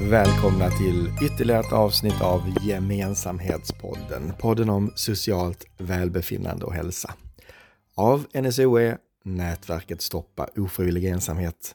Välkomna 0.00 0.70
till 0.70 1.12
ytterligare 1.22 1.60
ett 1.60 1.72
avsnitt 1.72 2.22
av 2.22 2.42
Gemensamhetspodden. 2.62 4.32
Podden 4.38 4.70
om 4.70 4.92
socialt 4.94 5.64
välbefinnande 5.78 6.64
och 6.64 6.74
hälsa. 6.74 7.14
Av 7.94 8.26
NSOE, 8.34 8.98
nätverket 9.24 10.02
Stoppa 10.02 10.48
ofrivillig 10.56 11.04
ensamhet. 11.04 11.74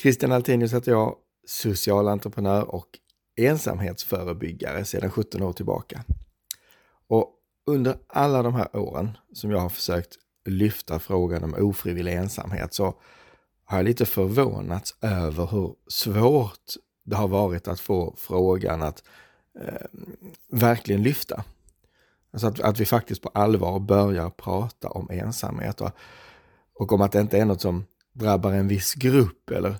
Christian 0.00 0.32
Altenius 0.32 0.74
heter 0.74 0.92
jag, 0.92 1.16
social 1.46 2.08
entreprenör 2.08 2.74
och 2.74 2.86
ensamhetsförebyggare 3.36 4.84
sedan 4.84 5.10
17 5.10 5.42
år 5.42 5.52
tillbaka. 5.52 6.04
Och 7.08 7.30
under 7.66 7.96
alla 8.06 8.42
de 8.42 8.54
här 8.54 8.76
åren 8.76 9.16
som 9.32 9.50
jag 9.50 9.58
har 9.58 9.68
försökt 9.68 10.18
lyfta 10.44 10.98
frågan 10.98 11.44
om 11.44 11.54
ofrivillig 11.54 12.12
ensamhet 12.12 12.74
så 12.74 12.94
har 13.64 13.78
jag 13.78 13.84
lite 13.84 14.06
förvånats 14.06 14.96
över 15.00 15.46
hur 15.46 15.74
svårt 15.88 16.76
det 17.04 17.16
har 17.16 17.28
varit 17.28 17.68
att 17.68 17.80
få 17.80 18.14
frågan 18.18 18.82
att 18.82 19.02
eh, 19.60 19.86
verkligen 20.48 21.02
lyfta. 21.02 21.44
Alltså 22.32 22.46
att, 22.46 22.60
att 22.60 22.80
vi 22.80 22.84
faktiskt 22.84 23.22
på 23.22 23.28
allvar 23.28 23.80
börjar 23.80 24.30
prata 24.30 24.88
om 24.88 25.10
ensamhet 25.10 25.80
och, 25.80 25.90
och 26.74 26.92
om 26.92 27.00
att 27.00 27.12
det 27.12 27.20
inte 27.20 27.38
är 27.38 27.44
något 27.44 27.60
som 27.60 27.84
drabbar 28.12 28.52
en 28.52 28.68
viss 28.68 28.94
grupp 28.94 29.50
eller, 29.50 29.76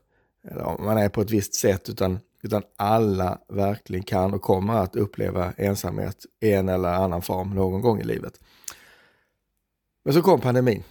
eller 0.51 0.63
om 0.63 0.85
man 0.85 0.99
är 0.99 1.09
på 1.09 1.21
ett 1.21 1.31
visst 1.31 1.55
sätt 1.55 1.89
utan, 1.89 2.19
utan 2.43 2.63
alla 2.77 3.39
verkligen 3.49 4.05
kan 4.05 4.35
och 4.35 4.43
kommer 4.43 4.75
att 4.75 4.97
uppleva 4.97 5.53
ensamhet 5.53 6.27
i 6.41 6.53
en 6.53 6.69
eller 6.69 6.89
annan 6.89 7.23
form 7.23 7.55
någon 7.55 7.81
gång 7.81 8.01
i 8.01 8.05
livet. 8.05 8.41
Men 10.05 10.15
så 10.15 10.23
kom 10.23 10.41
pandemin 10.41 10.83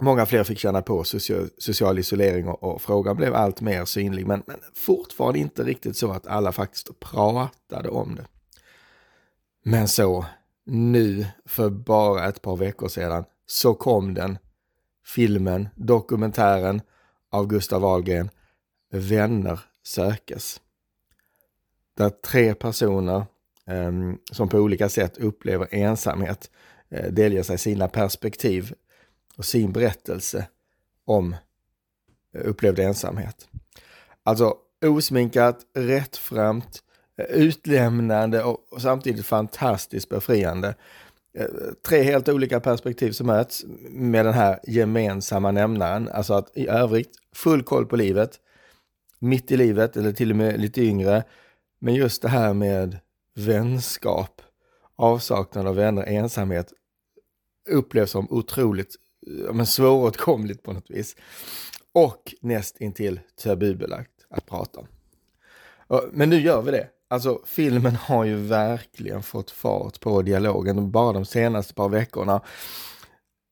Många 0.00 0.26
fler 0.26 0.44
fick 0.44 0.58
känna 0.58 0.82
på 0.82 1.04
social, 1.04 1.48
social 1.58 1.98
isolering 1.98 2.48
och, 2.48 2.62
och, 2.62 2.82
frågan 2.82 3.16
blev 3.16 3.34
allt 3.34 3.60
mer 3.60 3.84
synlig, 3.84 4.26
men, 4.26 4.42
men 4.46 4.60
fortfarande 4.74 5.38
inte 5.38 5.62
riktigt 5.62 5.96
så 5.96 6.10
att 6.10 6.26
alla 6.26 6.52
faktiskt 6.52 7.00
pratade 7.00 7.88
om 7.88 8.14
det. 8.14 8.26
Men 9.62 9.88
så, 9.88 10.26
nu 10.64 11.26
för 11.44 11.70
bara 11.70 12.28
ett 12.28 12.42
par 12.42 12.56
veckor 12.56 12.88
sedan, 12.88 13.24
så 13.46 13.74
kom 13.74 14.14
den. 14.14 14.38
Filmen, 15.04 15.68
dokumentären 15.74 16.80
av 17.30 17.46
Gustav 17.46 17.80
Wahlgren. 17.82 18.30
Vänner 18.90 19.60
sökes. 19.82 20.60
Där 21.96 22.10
tre 22.10 22.54
personer 22.54 23.24
eh, 23.66 23.92
som 24.32 24.48
på 24.48 24.58
olika 24.58 24.88
sätt 24.88 25.18
upplever 25.18 25.68
ensamhet 25.70 26.50
eh, 26.90 27.12
delger 27.12 27.42
sig 27.42 27.58
sina 27.58 27.88
perspektiv 27.88 28.74
och 29.42 29.46
sin 29.46 29.72
berättelse 29.72 30.46
om 31.04 31.36
eh, 32.34 32.48
upplevd 32.48 32.78
ensamhet. 32.78 33.48
Alltså 34.22 34.54
osminkat, 34.84 35.58
rättframt, 35.74 36.82
eh, 37.18 37.24
utlämnande 37.24 38.42
och 38.42 38.58
samtidigt 38.78 39.26
fantastiskt 39.26 40.08
befriande. 40.08 40.74
Eh, 41.38 41.46
tre 41.88 42.02
helt 42.02 42.28
olika 42.28 42.60
perspektiv 42.60 43.12
som 43.12 43.26
möts 43.26 43.64
med 43.90 44.24
den 44.24 44.34
här 44.34 44.60
gemensamma 44.62 45.50
nämnaren, 45.50 46.08
alltså 46.08 46.34
att 46.34 46.56
i 46.56 46.68
övrigt 46.68 47.12
full 47.34 47.62
koll 47.62 47.86
på 47.86 47.96
livet, 47.96 48.40
mitt 49.18 49.50
i 49.50 49.56
livet 49.56 49.96
eller 49.96 50.12
till 50.12 50.30
och 50.30 50.36
med 50.36 50.60
lite 50.60 50.82
yngre. 50.82 51.24
Men 51.80 51.94
just 51.94 52.22
det 52.22 52.28
här 52.28 52.54
med 52.54 52.98
vänskap, 53.34 54.42
avsaknad 54.96 55.66
av 55.66 55.76
vänner, 55.76 56.02
ensamhet 56.02 56.72
upplevs 57.68 58.10
som 58.10 58.26
otroligt 58.30 58.96
Eh, 59.26 59.54
men 59.54 59.66
svåråtkomligt 59.66 60.62
på 60.62 60.72
något 60.72 60.90
vis. 60.90 61.16
Och 61.92 62.34
näst 62.40 62.80
intill 62.80 63.20
tabubelagt 63.42 64.26
att 64.30 64.46
prata 64.46 64.80
om. 64.80 64.86
Men 66.12 66.30
nu 66.30 66.40
gör 66.40 66.62
vi 66.62 66.70
det. 66.70 66.88
Alltså 67.08 67.40
filmen 67.44 67.96
har 67.96 68.24
ju 68.24 68.36
verkligen 68.36 69.22
fått 69.22 69.50
fart 69.50 70.00
på 70.00 70.22
dialogen 70.22 70.90
bara 70.90 71.12
de 71.12 71.24
senaste 71.24 71.74
par 71.74 71.88
veckorna. 71.88 72.40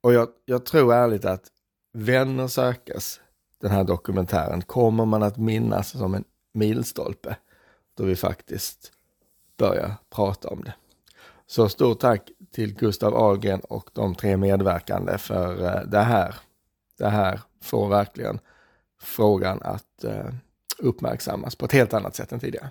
Och 0.03 0.12
jag, 0.12 0.28
jag 0.44 0.64
tror 0.64 0.94
ärligt 0.94 1.25
att 1.25 1.44
Vänner 1.92 2.48
sökas, 2.48 3.20
den 3.60 3.70
här 3.70 3.84
dokumentären, 3.84 4.62
kommer 4.62 5.04
man 5.04 5.22
att 5.22 5.37
minnas 5.37 5.91
som 5.91 6.14
en 6.14 6.25
milstolpe 6.52 7.37
då 7.97 8.04
vi 8.04 8.16
faktiskt 8.16 8.92
börjar 9.56 9.94
prata 10.10 10.48
om 10.48 10.64
det. 10.64 10.75
Så 11.50 11.69
stort 11.69 12.00
tack 12.00 12.31
till 12.50 12.75
Gustav 12.75 13.16
Ahlgren 13.16 13.61
och 13.61 13.91
de 13.93 14.15
tre 14.15 14.37
medverkande 14.37 15.19
för 15.19 15.65
eh, 15.65 15.83
det 15.87 16.00
här. 16.00 16.34
Det 16.99 17.09
här 17.09 17.41
får 17.62 17.88
verkligen 17.88 18.38
frågan 19.00 19.62
att 19.62 20.05
eh, 20.05 20.27
uppmärksammas 20.78 21.56
på 21.56 21.65
ett 21.65 21.72
helt 21.72 21.94
annat 21.94 22.16
sätt 22.16 22.33
än 22.33 22.41
tidigare. 22.41 22.71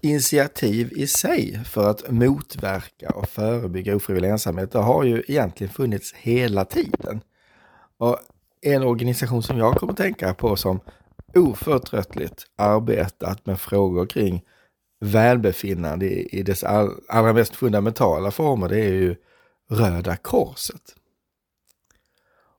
Initiativ 0.00 0.92
i 0.92 1.06
sig 1.06 1.64
för 1.64 1.90
att 1.90 2.10
motverka 2.10 3.10
och 3.10 3.28
förebygga 3.28 3.96
ofrivillig 3.96 4.30
ensamhet, 4.30 4.72
det 4.72 4.78
har 4.78 5.04
ju 5.04 5.22
egentligen 5.28 5.72
funnits 5.72 6.14
hela 6.14 6.64
tiden. 6.64 7.20
Och 7.96 8.18
en 8.60 8.82
organisation 8.82 9.42
som 9.42 9.58
jag 9.58 9.74
kommer 9.74 9.92
att 9.92 9.96
tänka 9.96 10.34
på 10.34 10.56
som 10.56 10.80
oförtröttligt 11.34 12.46
arbetat 12.56 13.46
med 13.46 13.60
frågor 13.60 14.06
kring 14.06 14.44
välbefinnande 15.04 16.06
i, 16.06 16.38
i 16.38 16.42
dess 16.42 16.64
all, 16.64 16.90
allra 17.08 17.32
mest 17.32 17.56
fundamentala 17.56 18.30
former, 18.30 18.68
det 18.68 18.80
är 18.80 18.92
ju 18.92 19.16
Röda 19.70 20.16
Korset. 20.16 20.94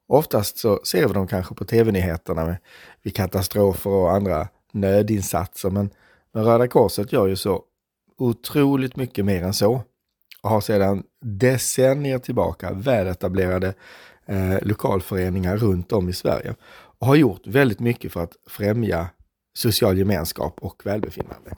Oftast 0.08 0.58
så 0.58 0.80
ser 0.84 1.08
vi 1.08 1.14
dem 1.14 1.28
kanske 1.28 1.56
på 1.56 1.66
tv-nyheterna 1.66 2.58
vid 3.04 3.16
katastrofer 3.16 3.90
och 3.90 4.12
andra 4.12 4.48
nödinsatser, 4.72 5.70
men, 5.70 5.90
men 6.32 6.44
Röda 6.44 6.68
Korset 6.68 7.12
gör 7.12 7.28
ju 7.28 7.36
så 7.36 7.64
otroligt 8.18 8.96
mycket 8.96 9.26
mer 9.26 9.44
än 9.44 9.54
så 9.54 9.82
och 10.42 10.50
har 10.50 10.62
sedan 10.62 11.04
decennier 11.22 12.20
tillbaka 12.20 12.74
väletablerade 12.74 13.74
eh, 14.26 14.58
lokalföreningar 14.62 15.58
runt 15.58 15.92
om 15.92 16.10
i 16.10 16.14
Sverige 16.14 16.56
och 17.00 17.08
har 17.08 17.16
gjort 17.16 17.48
väldigt 17.48 17.80
mycket 17.80 18.14
för 18.14 18.24
att 18.24 18.34
främja 18.50 19.08
social 19.54 19.98
gemenskap 19.98 20.58
och 20.62 20.86
välbefinnande. 20.86 21.56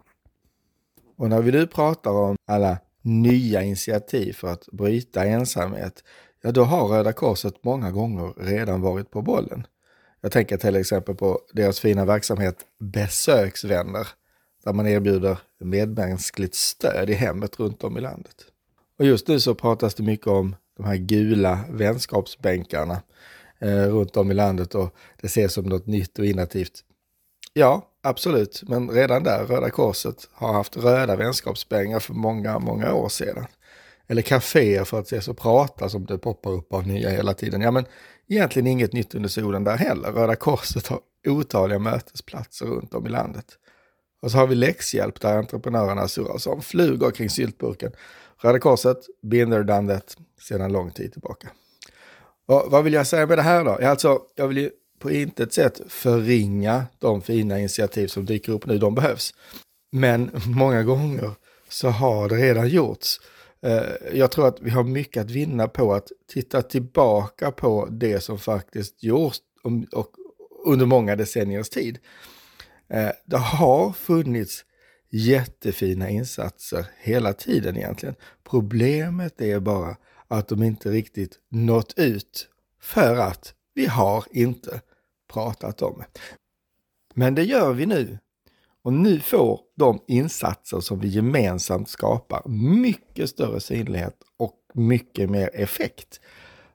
Och 1.18 1.30
när 1.30 1.42
vi 1.42 1.52
nu 1.52 1.68
pratar 1.68 2.12
om 2.12 2.36
alla 2.48 2.78
nya 3.02 3.64
initiativ 3.64 4.34
för 4.34 4.48
att 4.48 4.68
bryta 4.72 5.26
ensamhet, 5.26 6.04
ja 6.42 6.52
då 6.52 6.64
har 6.64 6.88
Röda 6.88 7.14
Korset 7.14 7.64
många 7.64 7.92
gånger 7.92 8.34
redan 8.38 8.82
varit 8.82 9.12
på 9.12 9.22
bollen. 9.22 9.68
Jag 10.22 10.32
tänker 10.32 10.58
till 10.58 10.76
exempel 10.76 11.16
på 11.16 11.42
deras 11.54 11.80
fina 11.80 12.06
verksamhet 12.06 12.66
Besöksvänner, 12.80 14.08
där 14.64 14.74
man 14.74 14.88
erbjuder 14.88 15.40
medmänskligt 15.60 16.56
stöd 16.56 17.10
i 17.10 17.14
hemmet 17.14 17.60
runt 17.60 17.84
om 17.84 17.98
i 17.98 18.02
landet. 18.02 18.36
Och 19.00 19.06
just 19.06 19.28
nu 19.28 19.40
så 19.40 19.56
pratas 19.56 19.96
det 19.96 20.04
mycket 20.04 20.28
om 20.28 20.56
de 20.78 20.86
här 20.86 20.96
gula 20.96 21.60
vänskapsbänkarna 21.70 23.02
eh, 23.60 23.88
runt 23.88 24.18
om 24.18 24.32
i 24.32 24.34
landet 24.34 24.76
och 24.76 24.96
det 25.22 25.28
ses 25.28 25.54
som 25.54 25.66
något 25.66 25.88
nytt 25.88 26.20
och 26.20 26.26
innovativt. 26.26 26.84
Ja, 27.58 27.82
absolut, 28.04 28.64
men 28.68 28.90
redan 28.90 29.24
där, 29.24 29.46
Röda 29.46 29.70
Korset 29.70 30.30
har 30.32 30.54
haft 30.54 30.78
röda 30.78 31.16
vänskapspengar 31.16 32.00
för 32.00 32.14
många, 32.14 32.60
många 32.60 32.94
år 32.94 33.10
sedan. 33.10 33.46
Eller 34.08 34.22
kaféer 34.22 34.84
för 34.84 35.00
att 35.00 35.06
ses 35.06 35.28
och 35.28 35.38
prata 35.38 35.90
som 35.90 36.06
det 36.06 36.18
poppar 36.18 36.52
upp 36.52 36.74
av 36.74 36.88
nya 36.88 37.10
hela 37.10 37.34
tiden. 37.34 37.62
Ja, 37.62 37.72
men 37.72 37.86
egentligen 38.28 38.68
inget 38.68 38.94
nytt 38.94 39.16
under 39.16 39.30
solen 39.30 39.64
där 39.64 39.78
heller. 39.78 40.12
Röda 40.12 40.36
Korset 40.36 40.88
har 40.88 41.00
otaliga 41.28 41.80
mötesplatser 41.80 42.66
runt 42.66 42.94
om 42.94 43.06
i 43.06 43.10
landet. 43.10 43.46
Och 44.22 44.32
så 44.32 44.38
har 44.38 44.48
vi 44.48 44.56
läxhjälp 44.56 45.22
där 45.22 45.38
entreprenörerna 45.38 46.08
surrar 46.08 46.38
som 46.38 46.62
flugor 46.62 47.12
kring 47.12 47.30
syltburken. 47.30 47.92
Röda 48.42 48.60
Korset, 48.60 48.98
been 49.22 49.52
there, 49.52 49.64
done 49.64 49.94
that, 49.94 50.18
sedan 50.42 50.72
lång 50.72 50.92
tid 50.92 51.12
tillbaka. 51.12 51.50
Och 52.48 52.72
vad 52.72 52.84
vill 52.84 52.94
jag 52.94 53.08
säga 53.08 53.26
med 53.26 53.38
det 53.38 53.42
här 53.42 53.66
då? 53.66 53.88
Alltså, 53.88 54.20
jag 54.36 54.48
vill 54.48 54.58
ju 54.58 54.72
på 55.00 55.12
intet 55.12 55.54
sätt 55.54 55.82
förringa 55.88 56.86
de 57.00 57.22
fina 57.22 57.60
initiativ 57.60 58.08
som 58.08 58.26
dyker 58.26 58.52
upp 58.52 58.66
nu, 58.66 58.78
de 58.78 58.96
behövs. 58.96 59.34
Men 59.92 60.32
många 60.46 60.84
gånger 60.84 61.32
så 61.70 61.90
har 61.90 62.30
det 62.30 62.36
redan 62.36 62.70
gjorts. 62.70 63.20
Eh, 63.62 64.18
jag 64.18 64.32
tror 64.32 64.48
att 64.48 64.62
vi 64.62 64.70
har 64.70 64.84
mycket 64.84 65.22
att 65.22 65.32
vinna 65.32 65.68
på 65.68 65.94
att 65.94 66.12
titta 66.28 66.62
tillbaka 66.62 67.52
på 67.52 67.88
det 67.92 68.20
som 68.20 68.40
faktiskt 68.40 69.04
gjorts 69.04 69.40
under 70.66 70.86
många 70.86 71.16
decenniers 71.16 71.70
tid. 71.70 72.00
Eh, 72.90 73.12
det 73.26 73.38
har 73.38 73.92
funnits 73.92 74.66
jättefina 75.10 76.10
insatser 76.10 76.86
hela 77.02 77.34
tiden 77.34 77.78
egentligen. 77.78 78.16
Problemet 78.50 79.42
är 79.42 79.60
bara 79.60 79.98
att 80.28 80.48
de 80.48 80.64
inte 80.64 80.90
riktigt 80.90 81.40
nått 81.50 81.94
ut 81.98 82.48
för 82.82 83.16
att 83.16 83.54
vi 83.74 83.86
har 83.86 84.26
inte 84.32 84.82
pratat 85.34 85.82
om. 85.82 86.04
Men 87.14 87.36
det 87.36 87.44
gör 87.44 87.74
vi 87.74 87.86
nu. 87.86 88.18
Och 88.84 88.94
nu 88.94 89.20
får 89.20 89.60
de 89.76 90.00
insatser 90.08 90.80
som 90.80 91.00
vi 91.00 91.08
gemensamt 91.08 91.90
skapar 91.90 92.42
mycket 92.82 93.30
större 93.30 93.60
synlighet 93.60 94.16
och 94.38 94.54
mycket 94.74 95.30
mer 95.30 95.50
effekt. 95.54 96.22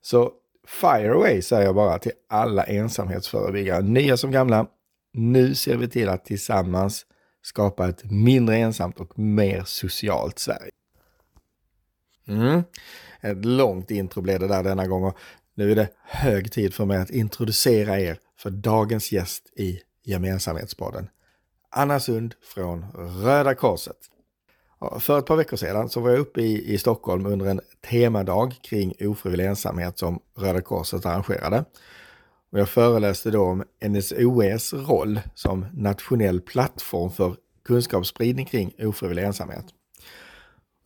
Så 0.02 0.32
fire 0.66 1.12
away 1.12 1.42
säger 1.42 1.64
jag 1.64 1.74
bara 1.74 1.98
till 1.98 2.12
alla 2.28 2.64
ensamhetsförebyggare, 2.64 3.82
nya 3.82 4.16
som 4.16 4.30
gamla. 4.30 4.66
nu 5.12 5.54
ser 5.54 5.76
vi 5.76 5.88
till 5.88 6.08
att 6.08 6.24
tillsammans 6.24 7.06
skapa 7.42 7.88
ett 7.88 8.10
mindre 8.10 8.56
ensamt 8.56 9.00
och 9.00 9.18
mer 9.18 9.62
socialt 9.66 10.38
Sverige. 10.38 10.70
Mm. 12.28 12.62
Ett 13.20 13.44
långt 13.44 13.90
intro 13.90 14.22
blev 14.22 14.40
det 14.40 14.48
där 14.48 14.62
denna 14.62 14.86
gång 14.86 15.04
och 15.04 15.18
nu 15.54 15.72
är 15.72 15.76
det 15.76 15.88
hög 16.04 16.52
tid 16.52 16.74
för 16.74 16.84
mig 16.84 16.98
att 16.98 17.10
introducera 17.10 18.00
er 18.00 18.18
för 18.42 18.50
dagens 18.50 19.12
gäst 19.12 19.52
i 19.56 19.80
Gemensamhetspodden. 20.04 21.08
Anna 21.70 22.00
Sund 22.00 22.34
från 22.54 22.84
Röda 22.94 23.54
Korset. 23.54 23.96
För 24.98 25.18
ett 25.18 25.26
par 25.26 25.36
veckor 25.36 25.56
sedan 25.56 25.88
så 25.88 26.00
var 26.00 26.10
jag 26.10 26.18
uppe 26.18 26.40
i, 26.40 26.74
i 26.74 26.78
Stockholm 26.78 27.26
under 27.26 27.46
en 27.46 27.60
temadag 27.90 28.54
kring 28.62 28.94
ofrivillig 29.00 29.46
ensamhet 29.46 29.98
som 29.98 30.20
Röda 30.38 30.60
Korset 30.60 31.06
arrangerade. 31.06 31.64
Och 32.52 32.58
jag 32.58 32.68
föreläste 32.68 33.30
då 33.30 33.42
om 33.42 33.64
NSOEs 33.88 34.72
roll 34.72 35.20
som 35.34 35.66
nationell 35.72 36.40
plattform 36.40 37.10
för 37.10 37.36
kunskapsspridning 37.64 38.46
kring 38.46 38.74
ofrivillig 38.78 39.24
ensamhet. 39.24 39.64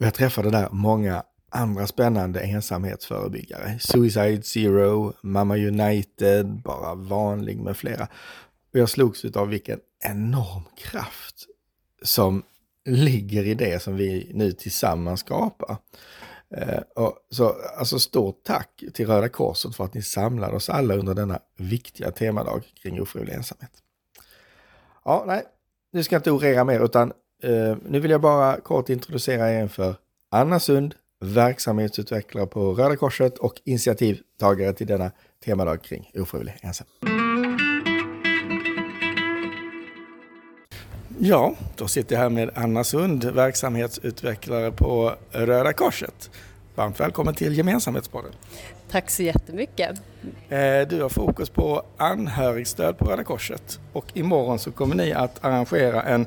Och 0.00 0.06
jag 0.06 0.14
träffade 0.14 0.50
där 0.50 0.68
många 0.70 1.22
andra 1.56 1.86
spännande 1.86 2.40
ensamhetsförebyggare. 2.40 3.78
Suicide 3.80 4.42
Zero, 4.42 5.12
Mamma 5.22 5.56
United, 5.56 6.46
Bara 6.46 6.94
Vanlig 6.94 7.58
med 7.58 7.76
flera. 7.76 8.08
Och 8.72 8.78
jag 8.78 8.88
slogs 8.88 9.24
av 9.24 9.48
vilken 9.48 9.80
enorm 10.04 10.62
kraft 10.76 11.46
som 12.02 12.42
ligger 12.84 13.44
i 13.44 13.54
det 13.54 13.82
som 13.82 13.96
vi 13.96 14.30
nu 14.34 14.52
tillsammans 14.52 15.20
skapar. 15.20 15.76
Eh, 16.50 16.80
och 16.94 17.18
så, 17.30 17.56
alltså 17.78 17.98
stort 17.98 18.44
tack 18.44 18.84
till 18.94 19.06
Röda 19.06 19.28
Korset 19.28 19.76
för 19.76 19.84
att 19.84 19.94
ni 19.94 20.02
samlade 20.02 20.56
oss 20.56 20.68
alla 20.68 20.94
under 20.94 21.14
denna 21.14 21.38
viktiga 21.56 22.10
temadag 22.10 22.62
kring 22.82 23.00
ofrivillig 23.00 23.34
ensamhet. 23.34 23.72
Ja, 25.04 25.24
nej, 25.26 25.44
nu 25.92 26.02
ska 26.02 26.14
jag 26.14 26.20
inte 26.20 26.30
orera 26.30 26.64
mer 26.64 26.84
utan 26.84 27.12
eh, 27.42 27.76
nu 27.88 28.00
vill 28.00 28.10
jag 28.10 28.20
bara 28.20 28.60
kort 28.60 28.88
introducera 28.88 29.52
er 29.52 29.68
för 29.68 29.94
Anna 30.30 30.60
Sund, 30.60 30.94
verksamhetsutvecklare 31.20 32.46
på 32.46 32.74
Röda 32.74 32.96
Korset 32.96 33.38
och 33.38 33.54
initiativtagare 33.64 34.72
till 34.72 34.86
denna 34.86 35.10
temadag 35.44 35.82
kring 35.82 36.10
ofrivillig 36.14 36.54
ensamhet. 36.62 36.92
Ja, 41.18 41.54
då 41.76 41.88
sitter 41.88 42.14
jag 42.14 42.22
här 42.22 42.30
med 42.30 42.50
Anna 42.54 42.84
Sund, 42.84 43.24
verksamhetsutvecklare 43.24 44.72
på 44.72 45.14
Röda 45.30 45.72
Korset. 45.72 46.30
Varmt 46.74 47.00
välkommen 47.00 47.34
till 47.34 47.58
Gemensamhetspodden. 47.58 48.32
Tack 48.90 49.10
så 49.10 49.22
jättemycket. 49.22 49.90
Eh, 50.48 50.88
du 50.88 51.02
har 51.02 51.08
fokus 51.08 51.50
på 51.50 51.82
anhörigstöd 51.96 52.98
på 52.98 53.04
Röda 53.04 53.24
Korset 53.24 53.80
och 53.92 54.06
imorgon 54.14 54.58
så 54.58 54.72
kommer 54.72 54.94
ni 54.94 55.12
att 55.12 55.44
arrangera 55.44 56.02
en 56.02 56.26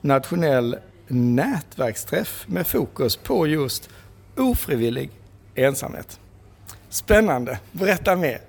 nationell 0.00 0.76
nätverksträff 1.08 2.44
med 2.48 2.66
fokus 2.66 3.16
på 3.16 3.46
just 3.46 3.90
ofrivillig 4.40 5.10
ensamhet. 5.54 6.20
Spännande, 6.88 7.58
berätta 7.72 8.16
mer. 8.16 8.40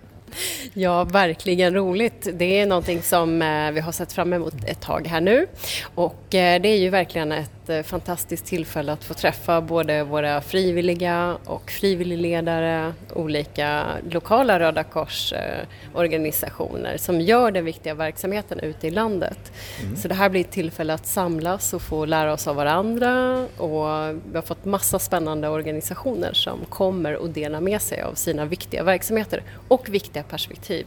Ja, 0.74 1.04
verkligen 1.04 1.74
roligt. 1.74 2.28
Det 2.34 2.60
är 2.60 2.66
någonting 2.66 3.02
som 3.02 3.42
eh, 3.42 3.72
vi 3.72 3.80
har 3.80 3.92
sett 3.92 4.14
fram 4.14 4.34
emot 4.34 4.54
ett 4.68 4.82
tag 4.82 5.08
här 5.08 5.22
nu 5.22 5.48
och 5.96 6.36
eh, 6.36 6.62
det 6.62 6.70
är 6.70 6.78
ju 6.78 6.90
verkligen 6.90 7.32
ett 7.32 7.61
Eh, 7.68 7.84
fantastiskt 7.84 8.46
tillfälle 8.46 8.94
att 8.94 9.04
få 9.04 9.14
träffa 9.14 9.62
både 9.62 10.04
våra 10.04 10.42
frivilliga 10.42 11.38
och 11.46 11.72
frivilligledare, 11.72 12.94
olika 13.14 13.86
lokala 14.10 14.60
Röda 14.60 14.84
Kors-organisationer 14.84 16.98
som 16.98 17.22
gör 17.22 17.52
den 17.52 17.66
viktiga 17.66 17.94
verksamheten 17.94 18.60
ute 18.60 18.88
i 18.88 18.92
landet. 18.92 19.52
Mm. 19.82 19.96
Så 19.96 20.08
det 20.08 20.16
här 20.16 20.30
blir 20.30 20.42
ett 20.42 20.52
tillfälle 20.52 20.94
att 20.94 21.08
samlas 21.08 21.74
och 21.74 21.82
få 21.82 22.06
lära 22.06 22.34
oss 22.34 22.48
av 22.48 22.56
varandra 22.56 23.46
och 23.58 23.86
vi 24.32 24.36
har 24.36 24.42
fått 24.42 24.66
massa 24.66 25.00
spännande 25.00 25.50
organisationer 25.50 26.34
som 26.34 26.60
kommer 26.70 27.16
och 27.16 27.30
delar 27.30 27.62
med 27.62 27.82
sig 27.82 28.02
av 28.02 28.14
sina 28.14 28.46
viktiga 28.46 28.84
verksamheter 28.84 29.44
och 29.68 29.90
viktiga 29.90 30.24
perspektiv. 30.24 30.86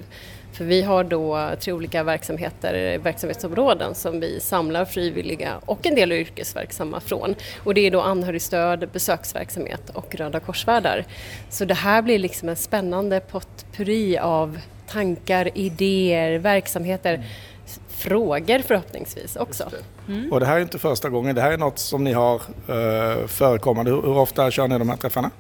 För 0.55 0.65
vi 0.65 0.83
har 0.83 1.05
då 1.05 1.51
tre 1.61 1.73
olika 1.73 2.03
verksamheter, 2.03 2.99
verksamhetsområden 2.99 3.95
som 3.95 4.21
vi 4.21 4.41
samlar 4.41 4.85
frivilliga 4.85 5.55
och 5.67 5.87
en 5.87 5.95
del 5.95 6.13
yrkesverksamma 6.13 7.01
från. 7.01 7.35
Och 7.65 7.75
det 7.75 7.81
är 7.81 7.91
då 7.91 8.01
anhörigstöd, 8.01 8.89
besöksverksamhet 8.93 9.91
och 9.91 10.15
Röda 10.15 10.41
korsvärdar. 10.41 11.05
Så 11.51 11.65
det 11.65 11.75
här 11.75 12.03
blir 12.03 12.19
liksom 12.19 12.49
en 12.49 12.57
spännande 12.57 13.21
potpurri 13.21 14.19
av 14.19 14.59
tankar, 14.87 15.51
idéer, 15.55 16.39
verksamheter 16.39 17.25
frågor 17.89 18.59
förhoppningsvis 18.59 19.37
också. 19.37 19.71
Mm. 20.09 20.33
Och 20.33 20.41
det 20.41 20.47
här 20.47 20.57
är 20.57 20.61
inte 20.61 20.79
första 20.79 21.09
gången, 21.09 21.35
det 21.35 21.41
här 21.41 21.53
är 21.53 21.59
något 21.59 21.79
som 21.79 22.05
ni 22.05 22.13
har 22.13 22.35
uh, 22.35 23.27
förekommande. 23.27 23.91
Hur, 23.91 24.03
hur 24.03 24.19
ofta 24.19 24.51
kör 24.51 24.69
ni 24.69 24.79
de 24.79 24.89
här 24.89 24.97
träffarna? 24.97 25.31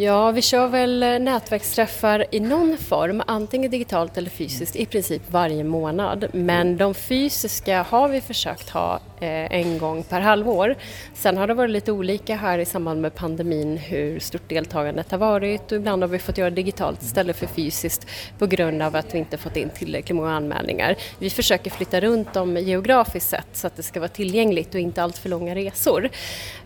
Ja, 0.00 0.30
vi 0.30 0.42
kör 0.42 0.68
väl 0.68 1.22
nätverksträffar 1.22 2.24
i 2.30 2.40
någon 2.40 2.76
form, 2.78 3.22
antingen 3.26 3.70
digitalt 3.70 4.18
eller 4.18 4.30
fysiskt, 4.30 4.76
i 4.76 4.86
princip 4.86 5.22
varje 5.30 5.64
månad. 5.64 6.26
Men 6.32 6.76
de 6.76 6.94
fysiska 6.94 7.82
har 7.82 8.08
vi 8.08 8.20
försökt 8.20 8.70
ha 8.70 9.00
eh, 9.20 9.52
en 9.52 9.78
gång 9.78 10.02
per 10.02 10.20
halvår. 10.20 10.74
Sen 11.14 11.36
har 11.36 11.46
det 11.46 11.54
varit 11.54 11.70
lite 11.70 11.92
olika 11.92 12.36
här 12.36 12.58
i 12.58 12.64
samband 12.64 13.00
med 13.00 13.14
pandemin 13.14 13.76
hur 13.76 14.20
stort 14.20 14.48
deltagandet 14.48 15.10
har 15.10 15.18
varit 15.18 15.72
och 15.72 15.78
ibland 15.78 16.02
har 16.02 16.08
vi 16.08 16.18
fått 16.18 16.38
göra 16.38 16.50
digitalt 16.50 17.02
istället 17.02 17.36
för 17.36 17.46
fysiskt 17.46 18.06
på 18.38 18.46
grund 18.46 18.82
av 18.82 18.96
att 18.96 19.14
vi 19.14 19.18
inte 19.18 19.38
fått 19.38 19.56
in 19.56 19.70
tillräckligt 19.70 20.16
många 20.16 20.32
anmälningar. 20.32 20.96
Vi 21.18 21.30
försöker 21.30 21.70
flytta 21.70 22.00
runt 22.00 22.32
dem 22.32 22.56
geografiskt 22.56 23.30
sett 23.30 23.48
så 23.52 23.66
att 23.66 23.76
det 23.76 23.82
ska 23.82 23.97
vara 23.98 24.08
tillgängligt 24.08 24.74
och 24.74 24.80
inte 24.80 25.02
allt 25.02 25.18
för 25.18 25.28
långa 25.28 25.54
resor. 25.54 26.04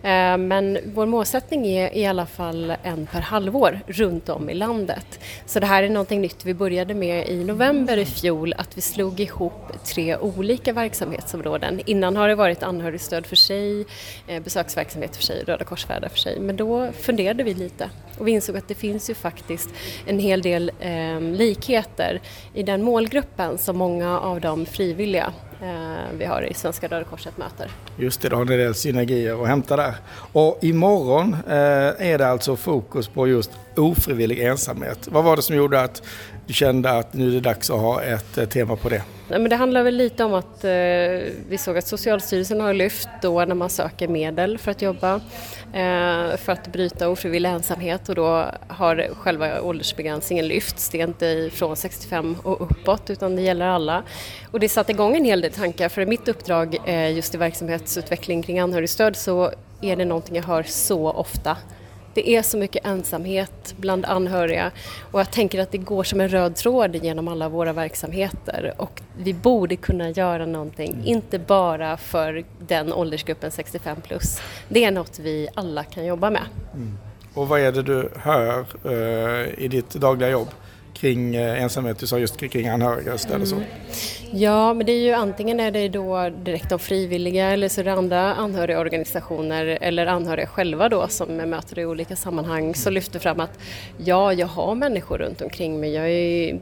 Eh, 0.03 0.37
men 0.37 0.77
vår 0.85 1.05
målsättning 1.05 1.67
är 1.67 1.95
i 1.95 2.05
alla 2.05 2.25
fall 2.25 2.73
en 2.83 3.05
per 3.05 3.21
halvår 3.21 3.79
runt 3.87 4.29
om 4.29 4.49
i 4.49 4.53
landet. 4.53 5.19
Så 5.45 5.59
det 5.59 5.65
här 5.65 5.83
är 5.83 5.89
någonting 5.89 6.21
nytt 6.21 6.45
vi 6.45 6.53
började 6.53 6.93
med 6.93 7.27
i 7.27 7.43
november 7.43 7.97
i 7.97 8.05
fjol, 8.05 8.53
att 8.57 8.77
vi 8.77 8.81
slog 8.81 9.19
ihop 9.19 9.71
tre 9.85 10.17
olika 10.17 10.73
verksamhetsområden. 10.73 11.81
Innan 11.85 12.15
har 12.15 12.27
det 12.27 12.35
varit 12.35 12.63
anhörigstöd 12.63 13.25
för 13.25 13.35
sig, 13.35 13.85
eh, 14.27 14.43
besöksverksamhet 14.43 15.15
för 15.15 15.23
sig, 15.23 15.43
Röda 15.43 15.63
korsvärdar 15.63 16.09
för 16.09 16.17
sig. 16.17 16.39
Men 16.39 16.55
då 16.55 16.91
funderade 16.91 17.43
vi 17.43 17.53
lite 17.53 17.89
och 18.17 18.27
vi 18.27 18.31
insåg 18.31 18.57
att 18.57 18.67
det 18.67 18.75
finns 18.75 19.09
ju 19.09 19.13
faktiskt 19.13 19.69
en 20.05 20.19
hel 20.19 20.41
del 20.41 20.71
eh, 20.79 21.21
likheter 21.21 22.21
i 22.53 22.63
den 22.63 22.83
målgruppen 22.83 23.57
som 23.57 23.77
många 23.77 24.19
av 24.19 24.41
de 24.41 24.65
frivilliga 24.65 25.33
Eh, 25.61 26.17
vi 26.17 26.25
har 26.25 26.41
i 26.41 26.53
Svenska 26.53 26.87
Röda 26.87 27.03
Korset 27.03 27.37
möter. 27.37 27.71
Just 27.97 28.21
det, 28.21 28.29
då 28.29 28.35
har 28.35 28.45
ni 28.45 28.53
en 28.53 28.59
del 28.59 28.75
synergier 28.75 29.41
att 29.41 29.47
hämta 29.47 29.75
där. 29.75 29.95
Och 30.31 30.57
imorgon 30.61 31.33
eh, 31.47 31.53
är 32.11 32.17
det 32.17 32.27
alltså 32.27 32.55
fokus 32.55 33.07
på 33.07 33.27
just 33.27 33.51
ofrivillig 33.79 34.39
ensamhet. 34.39 35.07
Vad 35.11 35.23
var 35.23 35.35
det 35.35 35.41
som 35.41 35.55
gjorde 35.55 35.81
att 35.81 36.01
du 36.47 36.53
kände 36.53 36.91
att 36.91 37.13
nu 37.13 37.27
är 37.27 37.31
det 37.31 37.39
dags 37.39 37.69
att 37.69 37.79
ha 37.79 38.01
ett 38.01 38.37
eh, 38.37 38.45
tema 38.45 38.75
på 38.75 38.89
det? 38.89 39.03
Nej, 39.29 39.39
men 39.39 39.49
det 39.49 39.55
handlar 39.55 39.83
väl 39.83 39.95
lite 39.95 40.23
om 40.23 40.33
att 40.33 40.63
eh, 40.63 40.71
vi 41.49 41.57
såg 41.57 41.77
att 41.77 41.87
Socialstyrelsen 41.87 42.61
har 42.61 42.73
lyft 42.73 43.07
då 43.21 43.45
när 43.45 43.55
man 43.55 43.69
söker 43.69 44.07
medel 44.07 44.57
för 44.57 44.71
att 44.71 44.81
jobba 44.81 45.15
eh, 45.73 46.37
för 46.37 46.49
att 46.49 46.67
bryta 46.67 47.09
ofrivillig 47.09 47.49
ensamhet 47.49 48.09
och 48.09 48.15
då 48.15 48.45
har 48.67 49.09
själva 49.15 49.61
åldersbegränsningen 49.61 50.47
lyfts. 50.47 50.89
Det 50.89 51.01
är 51.01 51.07
inte 51.07 51.49
från 51.53 51.75
65 51.75 52.35
och 52.43 52.61
uppåt 52.61 53.09
utan 53.09 53.35
det 53.35 53.41
gäller 53.41 53.67
alla. 53.67 54.03
Och 54.51 54.59
det 54.59 54.69
satte 54.69 54.91
igång 54.91 55.15
en 55.15 55.25
hel 55.25 55.41
del 55.41 55.51
tankar 55.51 55.89
för 55.89 56.01
i 56.01 56.05
mitt 56.05 56.27
uppdrag 56.27 56.77
eh, 56.85 57.11
just 57.11 57.35
i 57.35 57.37
verksamhetsutveckling 57.37 58.43
kring 58.43 58.59
anhörigstöd 58.59 59.15
så 59.15 59.51
är 59.81 59.95
det 59.95 60.05
någonting 60.05 60.35
jag 60.35 60.43
hör 60.43 60.63
så 60.63 61.11
ofta 61.11 61.57
det 62.13 62.29
är 62.29 62.41
så 62.41 62.57
mycket 62.57 62.85
ensamhet 62.85 63.75
bland 63.77 64.05
anhöriga 64.05 64.71
och 65.11 65.19
jag 65.19 65.31
tänker 65.31 65.59
att 65.59 65.71
det 65.71 65.77
går 65.77 66.03
som 66.03 66.21
en 66.21 66.29
röd 66.29 66.55
tråd 66.55 66.95
genom 66.95 67.27
alla 67.27 67.49
våra 67.49 67.73
verksamheter 67.73 68.73
och 68.77 69.01
vi 69.17 69.33
borde 69.33 69.75
kunna 69.75 70.09
göra 70.09 70.45
någonting, 70.45 70.93
mm. 70.93 71.05
inte 71.05 71.39
bara 71.39 71.97
för 71.97 72.43
den 72.59 72.93
åldersgruppen 72.93 73.51
65 73.51 74.01
plus. 74.01 74.41
Det 74.69 74.83
är 74.83 74.91
något 74.91 75.19
vi 75.19 75.47
alla 75.53 75.83
kan 75.83 76.05
jobba 76.05 76.29
med. 76.29 76.43
Mm. 76.73 76.97
Och 77.33 77.47
vad 77.47 77.59
är 77.59 77.71
det 77.71 77.81
du 77.81 78.09
hör 78.15 78.65
uh, 78.85 79.59
i 79.59 79.67
ditt 79.67 79.89
dagliga 79.89 80.29
jobb? 80.29 80.47
Kring 80.93 81.35
eh, 81.35 81.63
ensamhet, 81.63 81.99
du 81.99 82.07
sa 82.07 82.19
just 82.19 82.37
kring 82.37 82.67
anhöriga 82.67 83.17
så? 83.17 83.33
Mm. 83.33 83.63
Ja, 84.35 84.73
men 84.73 84.85
det 84.85 84.91
är 84.91 84.99
ju 84.99 85.13
antingen 85.13 85.59
är 85.59 85.71
det 85.71 85.89
då 85.89 86.29
direkt 86.29 86.69
de 86.69 86.79
frivilliga 86.79 87.51
eller 87.51 87.69
så 87.69 87.81
är 87.81 87.85
det 87.85 87.93
andra 87.93 88.33
anhörigorganisationer 88.33 89.77
eller 89.81 90.05
anhöriga 90.05 90.47
själva 90.47 90.89
då 90.89 91.07
som 91.07 91.39
jag 91.39 91.47
möter 91.49 91.79
i 91.79 91.85
olika 91.85 92.15
sammanhang 92.15 92.75
som 92.75 92.93
lyfter 92.93 93.19
fram 93.19 93.39
att 93.39 93.59
ja, 93.97 94.33
jag 94.33 94.47
har 94.47 94.75
människor 94.75 95.17
runt 95.17 95.41
omkring 95.41 95.79
mig, 95.79 95.93
jag 95.93 96.09
är 96.09 96.59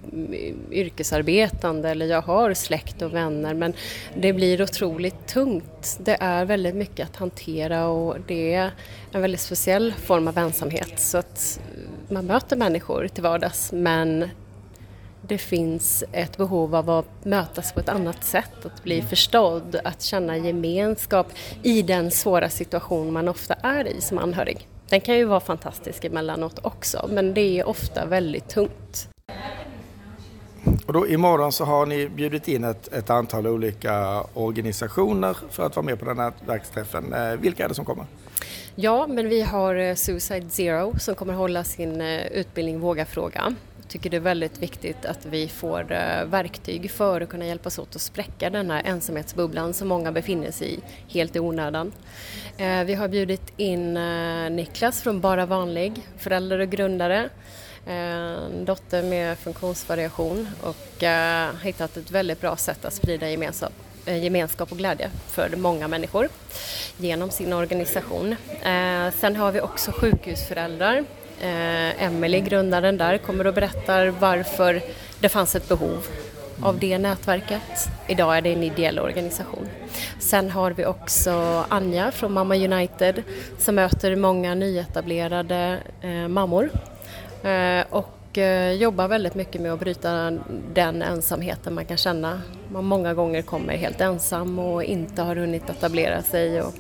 yrkesarbetande 0.72 1.90
eller 1.90 2.06
jag 2.06 2.22
har 2.22 2.54
släkt 2.54 3.02
och 3.02 3.14
vänner 3.14 3.54
men 3.54 3.74
det 4.16 4.34
blir 4.34 4.62
otroligt 4.62 5.28
tungt. 5.28 6.00
Det 6.00 6.18
är 6.20 6.46
väldigt 6.46 6.76
mycket 6.76 7.10
att 7.10 7.16
hantera 7.16 7.88
och 7.88 8.18
det 8.28 8.54
är 8.54 8.72
en 9.12 9.22
väldigt 9.22 9.42
speciell 9.42 9.94
form 9.94 10.28
av 10.28 10.38
ensamhet 10.38 11.00
så 11.00 11.18
att 11.18 11.60
man 12.12 12.26
möter 12.26 12.56
människor 12.56 13.08
till 13.08 13.24
vardags 13.24 13.72
men 13.72 14.30
det 15.22 15.38
finns 15.38 16.04
ett 16.12 16.38
behov 16.38 16.76
av 16.76 16.90
att 16.90 17.26
mötas 17.26 17.74
på 17.74 17.80
ett 17.80 17.90
annat 17.90 18.24
sätt, 18.24 18.66
att 18.66 18.84
bli 18.84 19.02
förstådd, 19.02 19.80
att 19.84 20.02
känna 20.02 20.38
gemenskap 20.38 21.28
i 21.64 21.82
den 21.82 22.12
svåra 22.12 22.50
situation 22.50 23.14
man 23.14 23.28
ofta 23.28 23.54
är 23.54 23.88
i 23.88 24.02
som 24.02 24.18
anhörig. 24.18 24.68
Den 24.90 25.02
kan 25.02 25.18
ju 25.18 25.26
vara 25.26 25.40
fantastisk 25.40 26.04
emellanåt 26.04 26.60
också, 26.62 27.10
men 27.12 27.34
det 27.34 27.60
är 27.60 27.68
ofta 27.68 28.06
väldigt 28.06 28.50
tungt. 28.50 29.08
Och 30.86 30.94
då 30.94 31.08
imorgon 31.08 31.52
så 31.52 31.66
har 31.66 31.86
ni 31.86 32.10
bjudit 32.10 32.48
in 32.48 32.64
ett, 32.64 32.94
ett 32.94 33.10
antal 33.10 33.48
olika 33.48 34.24
organisationer 34.34 35.38
för 35.50 35.66
att 35.66 35.76
vara 35.76 35.86
med 35.86 36.00
på 36.00 36.06
den 36.06 36.20
här 36.20 36.34
verksträffen. 36.46 37.14
Eh, 37.14 37.36
vilka 37.36 37.64
är 37.64 37.70
det 37.70 37.76
som 37.76 37.86
kommer? 37.86 38.06
Ja, 38.76 39.08
men 39.08 39.30
vi 39.30 39.42
har 39.42 39.76
eh, 39.76 39.96
Suicide 39.96 40.50
Zero 40.50 41.00
som 41.00 41.16
kommer 41.16 41.34
hålla 41.34 41.64
sin 41.64 42.02
eh, 42.02 42.28
utbildning 42.28 42.80
Våga 42.80 43.06
fråga. 43.06 43.56
Jag 43.82 43.88
tycker 43.88 44.10
det 44.10 44.18
är 44.18 44.22
väldigt 44.22 44.58
viktigt 44.58 45.06
att 45.06 45.26
vi 45.26 45.48
får 45.48 45.92
eh, 45.92 46.26
verktyg 46.26 46.92
för 46.92 47.22
att 47.22 47.30
kunna 47.30 47.46
hjälpas 47.46 47.80
åt 47.80 47.96
att 47.96 48.02
spräcka 48.02 48.50
den 48.50 48.72
här 48.72 48.84
ensamhetsbubblan 48.86 49.74
som 49.74 49.88
många 49.88 50.12
befinner 50.12 50.52
sig 50.52 50.74
i 50.74 50.80
helt 51.08 51.36
i 51.36 51.40
onödan. 51.40 51.92
Vi 52.86 52.94
har 52.94 53.08
bjudit 53.08 53.54
in 53.58 53.94
Niklas 54.52 55.02
från 55.02 55.22
Bara 55.22 55.46
Vanlig, 55.46 56.08
förälder 56.18 56.60
och 56.60 56.70
grundare 56.70 57.30
en 57.86 58.66
dotter 58.66 59.04
med 59.04 59.38
funktionsvariation 59.38 60.48
och 60.62 61.04
uh, 61.04 61.62
hittat 61.64 61.98
ett 61.98 62.12
väldigt 62.12 62.42
bra 62.42 62.56
sätt 62.56 62.86
att 62.86 62.94
sprida 62.94 63.30
gemenskap, 63.30 63.74
Eh, 64.06 64.24
gemenskap 64.24 64.72
och 64.72 64.78
glädje 64.78 65.10
för 65.28 65.50
många 65.56 65.88
människor 65.88 66.30
genom 66.98 67.32
sin 67.32 67.54
organisation. 67.54 68.36
Eh, 68.62 69.14
sen 69.20 69.36
har 69.36 69.52
vi 69.52 69.62
också 69.62 69.92
sjukhusföräldrar. 69.92 70.98
Eh, 71.42 72.04
Emelie, 72.04 72.40
grundaren 72.40 72.98
där, 72.98 73.18
kommer 73.18 73.48
och 73.48 73.54
berättar 73.54 74.08
varför 74.08 74.82
det 75.20 75.30
fanns 75.30 75.56
ett 75.56 75.70
behov 75.70 76.08
av 76.62 76.80
det 76.80 76.98
nätverket. 76.98 77.90
Idag 78.08 78.38
är 78.38 78.42
det 78.42 78.54
en 78.54 78.64
ideell 78.64 79.00
organisation. 79.00 79.68
Sen 80.20 80.52
har 80.52 80.72
vi 80.72 80.86
också 80.86 81.66
Anja 81.70 82.12
från 82.12 82.34
Mamma 82.34 82.56
United 82.56 83.24
som 83.58 83.76
möter 83.76 84.16
många 84.16 84.56
nyetablerade 84.56 85.78
mammor 86.28 86.70
och 87.90 88.21
och 88.32 88.38
eh, 88.38 88.72
jobbar 88.72 89.08
väldigt 89.08 89.36
mycket 89.36 89.62
med 89.62 89.74
att 89.74 89.80
bryta 89.80 90.32
den 90.74 91.02
ensamheten 91.02 91.74
man 91.74 91.86
kan 91.86 91.98
känna. 91.98 92.42
Man 92.72 92.86
många 92.86 93.14
gånger 93.14 93.42
kommer 93.42 93.78
helt 93.78 94.02
ensam 94.02 94.60
och 94.60 94.84
inte 94.84 95.22
har 95.22 95.36
hunnit 95.36 95.70
etablera 95.70 96.22
sig 96.22 96.62
och 96.62 96.74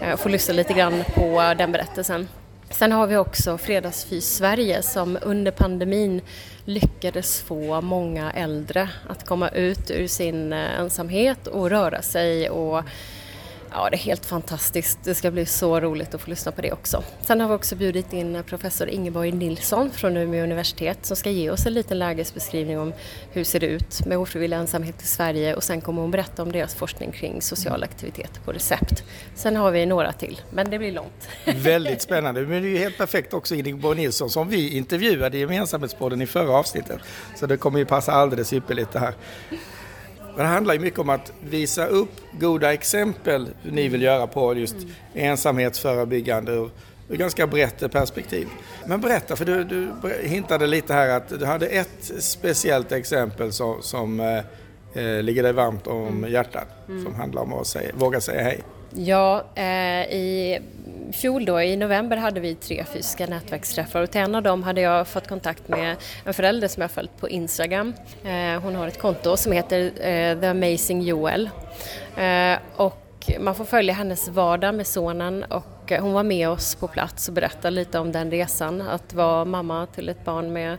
eh, 0.00 0.16
får 0.16 0.30
lyssna 0.30 0.54
lite 0.54 0.72
grann 0.72 1.04
på 1.14 1.54
den 1.58 1.72
berättelsen. 1.72 2.28
Sen 2.70 2.92
har 2.92 3.06
vi 3.06 3.16
också 3.16 3.58
Fredagsfys 3.58 4.36
Sverige 4.36 4.82
som 4.82 5.18
under 5.22 5.50
pandemin 5.50 6.20
lyckades 6.64 7.40
få 7.40 7.80
många 7.80 8.32
äldre 8.32 8.88
att 9.08 9.26
komma 9.26 9.48
ut 9.48 9.90
ur 9.90 10.06
sin 10.06 10.52
eh, 10.52 10.80
ensamhet 10.80 11.46
och 11.46 11.70
röra 11.70 12.02
sig 12.02 12.50
och 12.50 12.82
Ja, 13.72 13.90
det 13.90 13.96
är 13.96 13.98
helt 13.98 14.26
fantastiskt. 14.26 14.98
Det 15.04 15.14
ska 15.14 15.30
bli 15.30 15.46
så 15.46 15.80
roligt 15.80 16.14
att 16.14 16.20
få 16.20 16.30
lyssna 16.30 16.52
på 16.52 16.62
det 16.62 16.72
också. 16.72 17.02
Sen 17.20 17.40
har 17.40 17.48
vi 17.48 17.54
också 17.54 17.76
bjudit 17.76 18.12
in 18.12 18.36
eh, 18.36 18.42
professor 18.42 18.88
Ingeborg 18.88 19.32
Nilsson 19.32 19.90
från 19.90 20.16
Umeå 20.16 20.44
universitet 20.44 20.98
som 21.02 21.16
ska 21.16 21.30
ge 21.30 21.50
oss 21.50 21.66
en 21.66 21.74
liten 21.74 21.98
lägesbeskrivning 21.98 22.78
om 22.78 22.92
hur 23.32 23.44
ser 23.44 23.60
det 23.60 23.66
ut 23.66 24.06
med 24.06 24.18
ofrivillig 24.18 24.56
ensamhet 24.56 25.02
i 25.02 25.06
Sverige 25.06 25.54
och 25.54 25.64
sen 25.64 25.80
kommer 25.80 26.02
hon 26.02 26.10
berätta 26.10 26.42
om 26.42 26.52
deras 26.52 26.74
forskning 26.74 27.12
kring 27.12 27.42
social 27.42 27.82
aktivitet 27.82 28.44
på 28.44 28.52
recept. 28.52 29.04
Sen 29.34 29.56
har 29.56 29.70
vi 29.70 29.86
några 29.86 30.12
till, 30.12 30.40
men 30.50 30.70
det 30.70 30.78
blir 30.78 30.92
långt. 30.92 31.28
Väldigt 31.56 32.02
spännande, 32.02 32.40
men 32.40 32.62
det 32.62 32.68
är 32.68 32.72
ju 32.72 32.78
helt 32.78 32.98
perfekt 32.98 33.34
också 33.34 33.54
Ingeborg 33.54 33.98
Nilsson 33.98 34.30
som 34.30 34.48
vi 34.48 34.76
intervjuade 34.76 35.36
i 35.36 35.40
Gemensamhetspodden 35.40 36.22
i 36.22 36.26
förra 36.26 36.52
avsnittet. 36.52 36.98
Så 37.36 37.46
det 37.46 37.56
kommer 37.56 37.78
ju 37.78 37.84
passa 37.84 38.12
alldeles 38.12 38.52
ypperligt 38.52 38.92
det 38.92 38.98
här. 38.98 39.14
Men 40.36 40.44
det 40.44 40.50
handlar 40.50 40.74
ju 40.74 40.80
mycket 40.80 40.98
om 40.98 41.08
att 41.08 41.32
visa 41.40 41.86
upp 41.86 42.20
goda 42.32 42.72
exempel 42.72 43.48
hur 43.62 43.72
ni 43.72 43.88
vill 43.88 44.02
göra 44.02 44.26
på 44.26 44.54
just 44.54 44.74
mm. 44.74 44.88
ensamhetsförebyggande 45.14 46.52
ur, 46.52 46.70
ur 47.08 47.16
ganska 47.16 47.46
brett 47.46 47.92
perspektiv. 47.92 48.48
Men 48.86 49.00
berätta, 49.00 49.36
för 49.36 49.44
du, 49.44 49.64
du 49.64 49.92
hintade 50.22 50.66
lite 50.66 50.94
här 50.94 51.08
att 51.08 51.28
du 51.28 51.44
hade 51.46 51.66
ett 51.66 52.12
speciellt 52.18 52.92
exempel 52.92 53.52
som, 53.52 53.82
som 53.82 54.20
eh, 54.20 54.38
eh 54.94 55.22
ligger 55.22 55.42
dig 55.42 55.52
varmt 55.52 55.86
om 55.86 56.08
mm. 56.08 56.32
hjärtat, 56.32 56.68
mm. 56.88 57.04
som 57.04 57.14
handlar 57.14 57.42
om 57.42 57.52
att 57.52 57.66
säga, 57.66 57.90
våga 57.94 58.20
säga 58.20 58.42
hej. 58.42 58.60
Ja, 58.98 59.44
eh, 59.54 60.14
i 60.14 60.58
fjol 61.12 61.44
då, 61.44 61.60
i 61.62 61.76
november 61.76 62.16
hade 62.16 62.40
vi 62.40 62.54
tre 62.54 62.84
fysiska 62.84 63.26
nätverksträffar 63.26 64.02
och 64.02 64.10
till 64.10 64.20
en 64.20 64.34
av 64.34 64.42
dem 64.42 64.62
hade 64.62 64.80
jag 64.80 65.08
fått 65.08 65.28
kontakt 65.28 65.68
med 65.68 65.96
en 66.24 66.34
förälder 66.34 66.68
som 66.68 66.80
jag 66.80 66.90
följt 66.90 67.20
på 67.20 67.28
Instagram. 67.28 67.94
Eh, 68.24 68.62
hon 68.62 68.74
har 68.74 68.88
ett 68.88 68.98
konto 68.98 69.36
som 69.36 69.52
heter 69.52 69.84
eh, 69.84 70.40
The 70.40 70.46
Amazing 70.46 71.02
Joel 71.02 71.50
eh, 72.16 72.58
och 72.76 73.30
man 73.40 73.54
får 73.54 73.64
följa 73.64 73.94
hennes 73.94 74.28
vardag 74.28 74.74
med 74.74 74.86
sonen 74.86 75.44
och 75.44 75.92
eh, 75.92 76.02
hon 76.02 76.12
var 76.12 76.22
med 76.22 76.48
oss 76.48 76.74
på 76.74 76.88
plats 76.88 77.28
och 77.28 77.34
berättade 77.34 77.70
lite 77.70 77.98
om 77.98 78.12
den 78.12 78.30
resan, 78.30 78.80
att 78.80 79.14
vara 79.14 79.44
mamma 79.44 79.86
till 79.86 80.08
ett 80.08 80.24
barn 80.24 80.52
med 80.52 80.78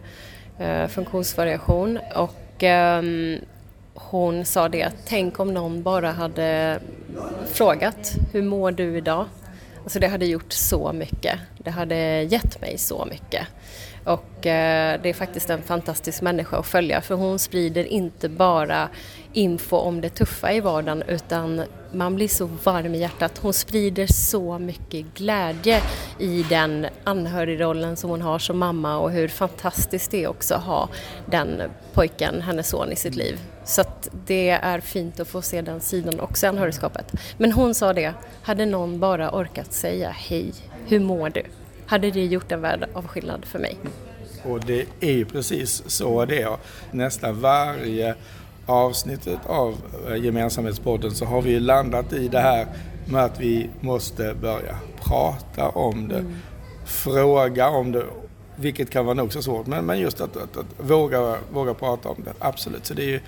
eh, 0.60 0.88
funktionsvariation 0.88 2.00
och 2.16 2.64
ehm, 2.64 3.38
hon 3.94 4.46
sa 4.46 4.70
det 4.70 4.84
att 4.84 4.96
tänk 5.06 5.40
om 5.40 5.54
någon 5.54 5.84
bara 5.84 6.12
hade 6.12 6.80
frågat 7.54 8.16
hur 8.34 8.42
mår 8.42 8.72
du 8.72 8.98
idag? 8.98 9.26
Alltså 9.84 10.00
det 10.00 10.08
hade 10.08 10.26
gjort 10.26 10.54
så 10.54 10.94
mycket. 10.94 11.40
Det 11.58 11.72
hade 11.72 12.24
gett 12.24 12.62
mig 12.62 12.78
så 12.78 13.06
mycket. 13.06 13.48
Och 14.04 14.46
eh, 14.46 15.00
det 15.04 15.10
är 15.10 15.14
faktiskt 15.14 15.50
en 15.50 15.62
fantastisk 15.62 16.22
människa 16.22 16.58
att 16.58 16.66
följa 16.66 17.02
för 17.02 17.16
hon 17.16 17.40
sprider 17.40 17.84
inte 17.84 18.30
bara 18.30 18.90
info 19.34 19.78
om 19.78 20.02
det 20.02 20.10
tuffa 20.10 20.54
i 20.54 20.60
vardagen 20.60 21.04
utan 21.08 21.64
man 21.92 22.16
blir 22.16 22.28
så 22.28 22.46
varm 22.64 22.96
i 22.96 22.98
hjärtat. 22.98 23.38
Hon 23.38 23.54
sprider 23.54 24.08
så 24.08 24.60
mycket 24.60 25.06
glädje 25.14 25.82
i 26.20 26.46
den 26.50 26.88
anhörigrollen 27.04 27.96
som 27.96 28.10
hon 28.10 28.22
har 28.22 28.40
som 28.40 28.58
mamma 28.58 28.98
och 28.98 29.12
hur 29.12 29.28
fantastiskt 29.28 30.12
det 30.12 30.24
är 30.24 30.28
också 30.28 30.56
att 30.56 30.64
ha 30.64 30.90
den 31.26 31.62
pojken, 31.94 32.42
hennes 32.42 32.70
son, 32.70 32.92
i 32.92 32.96
sitt 32.96 33.16
liv. 33.16 33.40
Så 33.68 33.82
att 33.82 34.10
det 34.26 34.50
är 34.50 34.80
fint 34.80 35.20
att 35.20 35.28
få 35.28 35.42
se 35.42 35.62
den 35.62 35.82
sidan 35.82 36.20
också 36.20 36.46
i 36.46 36.50
anhörigskapet. 36.50 37.12
Men 37.38 37.52
hon 37.52 37.76
sa 37.76 37.94
det, 37.94 38.14
hade 38.42 38.66
någon 38.66 39.00
bara 39.00 39.32
orkat 39.32 39.74
säga 39.74 40.10
hej, 40.10 40.54
hur 40.86 41.00
mår 41.00 41.30
du? 41.30 41.44
Hade 41.86 42.12
det 42.12 42.26
gjort 42.26 42.52
en 42.52 42.62
värld 42.62 42.88
av 42.94 43.08
skillnad 43.08 43.46
för 43.46 43.60
mig. 43.60 43.78
Och 44.44 44.60
det 44.66 44.86
är 45.00 45.12
ju 45.12 45.26
precis 45.26 45.84
så 45.88 46.26
det 46.26 46.42
är. 46.42 46.58
Nästan 46.92 47.42
varje 47.42 48.16
avsnittet 48.66 49.40
av 49.46 49.76
eh, 50.10 50.16
Gemensamhetspodden 50.16 51.12
så 51.12 51.26
har 51.26 51.42
vi 51.42 51.60
landat 51.60 52.14
i 52.14 52.28
det 52.28 52.40
här 52.40 52.68
med 53.06 53.24
att 53.24 53.40
vi 53.40 53.70
måste 53.80 54.34
börja 54.34 54.78
prata 55.04 55.70
om 55.70 56.08
det, 56.08 56.20
mm. 56.20 56.36
fråga 56.86 57.70
om 57.70 57.92
det, 57.92 58.04
vilket 58.56 58.90
kan 58.90 59.06
vara 59.06 59.14
nog 59.14 59.34
så 59.34 59.42
svårt. 59.42 59.68
Men, 59.68 59.86
men 59.86 60.00
just 60.00 60.22
att, 60.22 60.38
att, 60.38 60.58
att, 60.58 60.66
våga, 60.78 61.38
våga 61.54 61.74
prata 61.74 62.10
om 62.10 62.24
det, 62.26 62.34
absolut. 62.40 62.86
Så 62.86 62.94
det 62.94 63.04
är 63.04 63.10
ju 63.10 63.20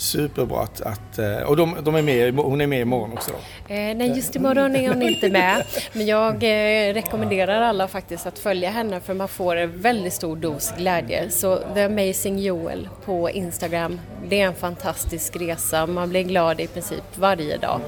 superbra 0.00 0.60
att, 0.60 0.80
att 0.80 1.18
eh, 1.18 1.36
och 1.36 1.56
de, 1.56 1.76
de, 1.82 1.94
är 1.94 2.02
med, 2.02 2.34
hon 2.34 2.60
är 2.60 2.66
med 2.66 2.80
imorgon 2.80 3.12
också 3.12 3.30
då? 3.30 3.74
Eh, 3.74 3.96
nej, 3.96 4.12
just 4.16 4.36
imorgon 4.36 4.76
är 4.76 4.88
hon 4.88 5.02
inte 5.02 5.30
med. 5.30 5.64
Men 5.92 6.06
jag 6.06 6.34
eh, 6.34 6.94
rekommenderar 6.94 7.62
alla 7.62 7.88
faktiskt 7.88 8.26
att 8.26 8.38
följa 8.38 8.70
henne 8.70 9.00
för 9.00 9.14
man 9.14 9.28
får 9.28 9.56
en 9.56 9.80
väldigt 9.80 10.12
stor 10.12 10.36
dos 10.36 10.72
glädje. 10.78 11.30
Så 11.30 11.60
The 11.74 11.82
Amazing 11.82 12.38
Joel 12.38 12.88
på 13.04 13.30
Instagram, 13.30 14.00
det 14.28 14.40
är 14.40 14.46
en 14.46 14.54
fantastisk 14.54 15.36
resa. 15.36 15.86
Man 15.86 16.10
blir 16.10 16.22
glad 16.22 16.60
i 16.60 16.66
princip 16.66 17.04
varje 17.16 17.56
dag. 17.56 17.80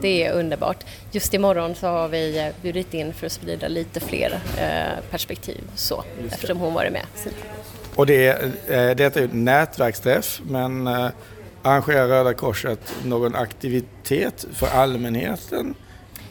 Det 0.00 0.24
är 0.24 0.32
underbart. 0.32 0.84
Just 1.12 1.34
imorgon 1.34 1.74
så 1.74 1.86
har 1.86 2.08
vi 2.08 2.38
eh, 2.38 2.46
bjudit 2.62 2.94
in 2.94 3.14
för 3.14 3.26
att 3.26 3.32
sprida 3.32 3.68
lite 3.68 4.00
fler 4.00 4.40
eh, 4.58 5.04
perspektiv 5.10 5.60
så, 5.74 6.04
eftersom 6.32 6.58
hon 6.58 6.74
varit 6.74 6.92
med. 6.92 7.02
Och 7.94 8.06
det, 8.06 8.28
eh, 8.28 8.46
det 8.66 9.00
är 9.00 9.24
ett 9.24 9.32
nätverksträff 9.32 10.40
men 10.44 10.88
Arrangerar 11.62 12.08
Röda 12.08 12.34
Korset 12.34 12.94
någon 13.04 13.34
aktivitet 13.34 14.46
för 14.52 14.66
allmänheten 14.66 15.74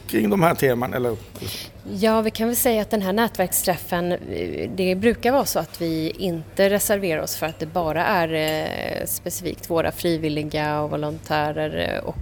kring 0.06 0.30
de 0.30 0.42
här 0.42 0.54
teman? 0.54 0.94
Eller? 0.94 1.16
Ja, 1.98 2.20
vi 2.20 2.30
kan 2.30 2.46
väl 2.48 2.56
säga 2.56 2.82
att 2.82 2.90
den 2.90 3.02
här 3.02 3.12
nätverksträffen, 3.12 4.12
eh, 4.12 4.70
det 4.76 4.94
brukar 4.94 5.32
vara 5.32 5.44
så 5.44 5.58
att 5.58 5.80
vi 5.80 6.10
inte 6.10 6.70
reserverar 6.70 7.22
oss 7.22 7.36
för 7.36 7.46
att 7.46 7.58
det 7.58 7.66
bara 7.66 8.04
är 8.04 8.32
eh, 8.34 9.06
specifikt 9.06 9.70
våra 9.70 9.92
frivilliga 9.92 10.80
och 10.80 10.90
volontärer 10.90 11.94
eh, 11.94 12.04
och 12.04 12.16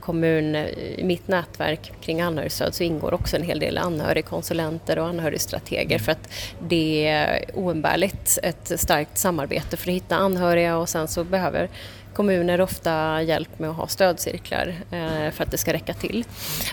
kommun. 0.00 0.54
I 0.54 1.00
mitt 1.04 1.28
nätverk 1.28 1.92
kring 2.00 2.20
anhörigstöd 2.20 2.74
så 2.74 2.82
ingår 2.82 3.14
också 3.14 3.36
en 3.36 3.42
hel 3.42 3.58
del 3.58 3.78
anhörigkonsulenter 3.78 4.98
och 4.98 5.06
anhörigstrateger 5.06 5.98
för 5.98 6.12
att 6.12 6.28
det 6.68 7.06
är 7.06 7.44
oumbärligt 7.54 8.38
ett 8.42 8.80
starkt 8.80 9.18
samarbete 9.18 9.76
för 9.76 9.90
att 9.90 9.96
hitta 9.96 10.16
anhöriga 10.16 10.76
och 10.76 10.88
sen 10.88 11.08
så 11.08 11.24
behöver 11.24 11.68
kommuner 12.14 12.60
ofta 12.60 13.22
hjälp 13.22 13.58
med 13.58 13.70
att 13.70 13.76
ha 13.76 13.86
stödcirklar 13.86 14.74
eh, 14.90 15.30
för 15.30 15.44
att 15.44 15.50
det 15.50 15.58
ska 15.58 15.72
räcka 15.72 15.94
till. 15.94 16.24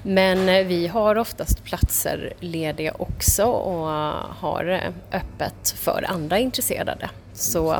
Men 0.03 0.49
eh, 0.49 0.65
vi 0.65 0.87
har 0.87 1.17
oftast 1.17 1.63
platser 1.63 2.33
lediga 2.39 2.93
också 2.99 3.45
och 3.45 3.87
har 4.35 4.65
eh, 4.69 5.17
öppet 5.19 5.69
för 5.69 6.05
andra 6.07 6.39
intresserade. 6.39 7.09
Så 7.41 7.73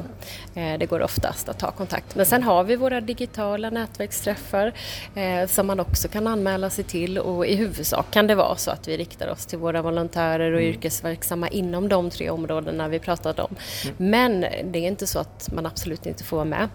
eh, 0.56 0.78
det 0.80 0.86
går 0.90 1.02
oftast 1.02 1.50
att 1.50 1.60
ta 1.60 1.72
kontakt. 1.72 2.16
Men 2.16 2.26
sen 2.26 2.44
har 2.44 2.64
vi 2.64 2.76
våra 2.76 3.02
digitala 3.02 3.70
nätverksträffar 3.70 4.74
eh, 5.16 5.48
som 5.48 5.68
man 5.68 5.80
också 5.80 6.08
kan 6.08 6.28
anmäla 6.28 6.70
sig 6.70 6.84
till 6.84 7.18
och 7.18 7.46
i 7.46 7.56
huvudsak 7.56 8.12
kan 8.12 8.28
det 8.28 8.36
vara 8.36 8.56
så 8.56 8.72
att 8.72 8.88
vi 8.88 8.98
riktar 8.98 9.28
oss 9.28 9.46
till 9.46 9.60
våra 9.60 9.82
volontärer 9.82 10.52
och 10.52 10.62
mm. 10.62 10.74
yrkesverksamma 10.74 11.48
inom 11.48 11.90
de 11.90 12.10
tre 12.10 12.30
områdena 12.30 12.88
vi 12.88 13.00
pratade 13.00 13.42
om. 13.42 13.56
Mm. 13.84 14.12
Men 14.12 14.42
det 14.42 14.80
är 14.80 14.88
inte 14.88 15.08
så 15.08 15.20
att 15.20 15.50
man 15.54 15.66
absolut 15.66 16.06
inte 16.06 16.24
får 16.24 16.38
vara 16.38 16.46
med. 16.46 16.70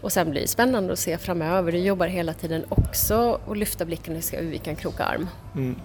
Och 0.00 0.12
sen 0.12 0.30
blir 0.30 0.40
det 0.40 0.48
spännande 0.48 0.92
att 0.92 0.98
se 0.98 1.18
framöver. 1.18 1.72
Vi 1.72 1.84
jobbar 1.84 2.06
hela 2.06 2.32
tiden 2.32 2.64
också 2.68 3.40
och 3.46 3.56
lyfta 3.56 3.84
blicken 3.84 4.16
och 4.16 4.24
se 4.24 4.36
hur 4.36 4.50
vi 4.50 4.58
kan 4.58 4.76
kroka 4.76 5.04
arm. 5.04 5.28
Mm. 5.54 5.76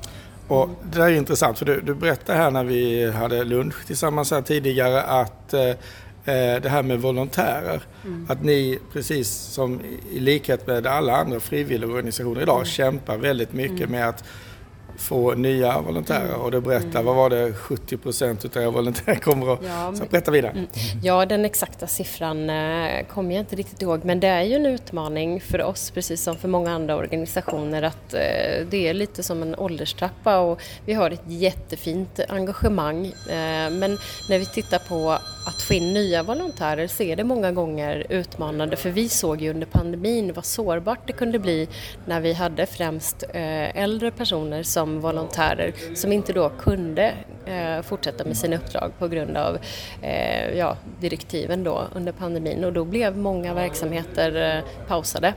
Och 0.47 0.69
det 0.83 0.99
där 0.99 1.05
är 1.05 1.11
intressant 1.15 1.57
för 1.59 1.65
du, 1.65 1.81
du 1.81 1.95
berättade 1.95 2.37
här 2.37 2.51
när 2.51 2.63
vi 2.63 3.11
hade 3.11 3.43
lunch 3.43 3.85
tillsammans 3.85 4.31
här 4.31 4.41
tidigare 4.41 5.01
att 5.01 5.53
eh, 5.53 5.61
eh, 5.61 5.75
det 6.25 6.69
här 6.69 6.83
med 6.83 7.01
volontärer. 7.01 7.81
Mm. 8.05 8.25
Att 8.29 8.43
ni 8.43 8.79
precis 8.93 9.29
som 9.29 9.79
i 10.11 10.19
likhet 10.19 10.67
med 10.67 10.87
alla 10.87 11.15
andra 11.15 11.39
frivilligorganisationer 11.39 12.41
idag 12.41 12.55
mm. 12.55 12.65
kämpar 12.65 13.17
väldigt 13.17 13.53
mycket 13.53 13.79
mm. 13.79 13.91
med 13.91 14.09
att 14.09 14.23
få 15.01 15.33
nya 15.33 15.81
volontärer 15.81 16.27
mm. 16.27 16.41
och 16.41 16.51
du 16.51 16.61
berättar, 16.61 16.99
mm. 16.99 17.05
vad 17.05 17.15
var 17.15 17.29
det, 17.29 17.53
70 17.53 17.97
procent 17.97 18.45
utav 18.45 18.63
era 18.63 18.69
volontärer 18.69 19.15
kommer 19.15 19.53
att... 19.53 19.59
Ja, 19.63 19.93
så 19.95 20.03
berätta 20.09 20.31
vidare. 20.31 20.51
Mm. 20.51 20.67
Ja, 21.03 21.25
den 21.25 21.45
exakta 21.45 21.87
siffran 21.87 22.49
eh, 22.49 23.05
kommer 23.05 23.35
jag 23.35 23.41
inte 23.41 23.55
riktigt 23.55 23.81
ihåg 23.81 24.05
men 24.05 24.19
det 24.19 24.27
är 24.27 24.43
ju 24.43 24.55
en 24.55 24.65
utmaning 24.65 25.41
för 25.41 25.63
oss 25.63 25.91
precis 25.91 26.23
som 26.23 26.35
för 26.35 26.47
många 26.47 26.71
andra 26.71 26.95
organisationer 26.95 27.83
att 27.83 28.13
eh, 28.13 28.19
det 28.69 28.87
är 28.87 28.93
lite 28.93 29.23
som 29.23 29.41
en 29.41 29.55
ålderstrappa 29.55 30.39
och 30.39 30.61
vi 30.85 30.93
har 30.93 31.11
ett 31.11 31.23
jättefint 31.25 32.19
engagemang 32.29 33.05
eh, 33.05 33.69
men 33.71 33.97
när 34.29 34.39
vi 34.39 34.45
tittar 34.45 34.79
på 34.79 35.17
att 35.45 35.61
få 35.61 35.73
in 35.73 35.93
nya 35.93 36.23
volontärer 36.23 36.87
så 36.87 37.03
är 37.03 37.15
det 37.15 37.23
många 37.23 37.51
gånger 37.51 38.05
utmanande 38.09 38.75
för 38.75 38.89
vi 38.89 39.09
såg 39.09 39.41
ju 39.41 39.49
under 39.49 39.67
pandemin 39.67 40.33
vad 40.33 40.45
sårbart 40.45 41.07
det 41.07 41.13
kunde 41.13 41.39
bli 41.39 41.67
när 42.05 42.21
vi 42.21 42.33
hade 42.33 42.65
främst 42.65 43.23
äldre 43.33 44.11
personer 44.11 44.63
som 44.63 45.01
volontärer 45.01 45.73
som 45.95 46.11
inte 46.11 46.33
då 46.33 46.49
kunde 46.49 47.13
eh, 47.45 47.81
fortsätta 47.81 48.23
med 48.25 48.37
sina 48.37 48.55
uppdrag 48.55 48.91
på 48.99 49.07
grund 49.07 49.37
av 49.37 49.57
eh, 50.01 50.57
ja, 50.57 50.77
direktiven 50.99 51.63
då 51.63 51.87
under 51.95 52.11
pandemin 52.11 52.63
och 52.63 52.73
då 52.73 52.85
blev 52.85 53.17
många 53.17 53.53
verksamheter 53.53 54.55
eh, 54.57 54.87
pausade. 54.87 55.33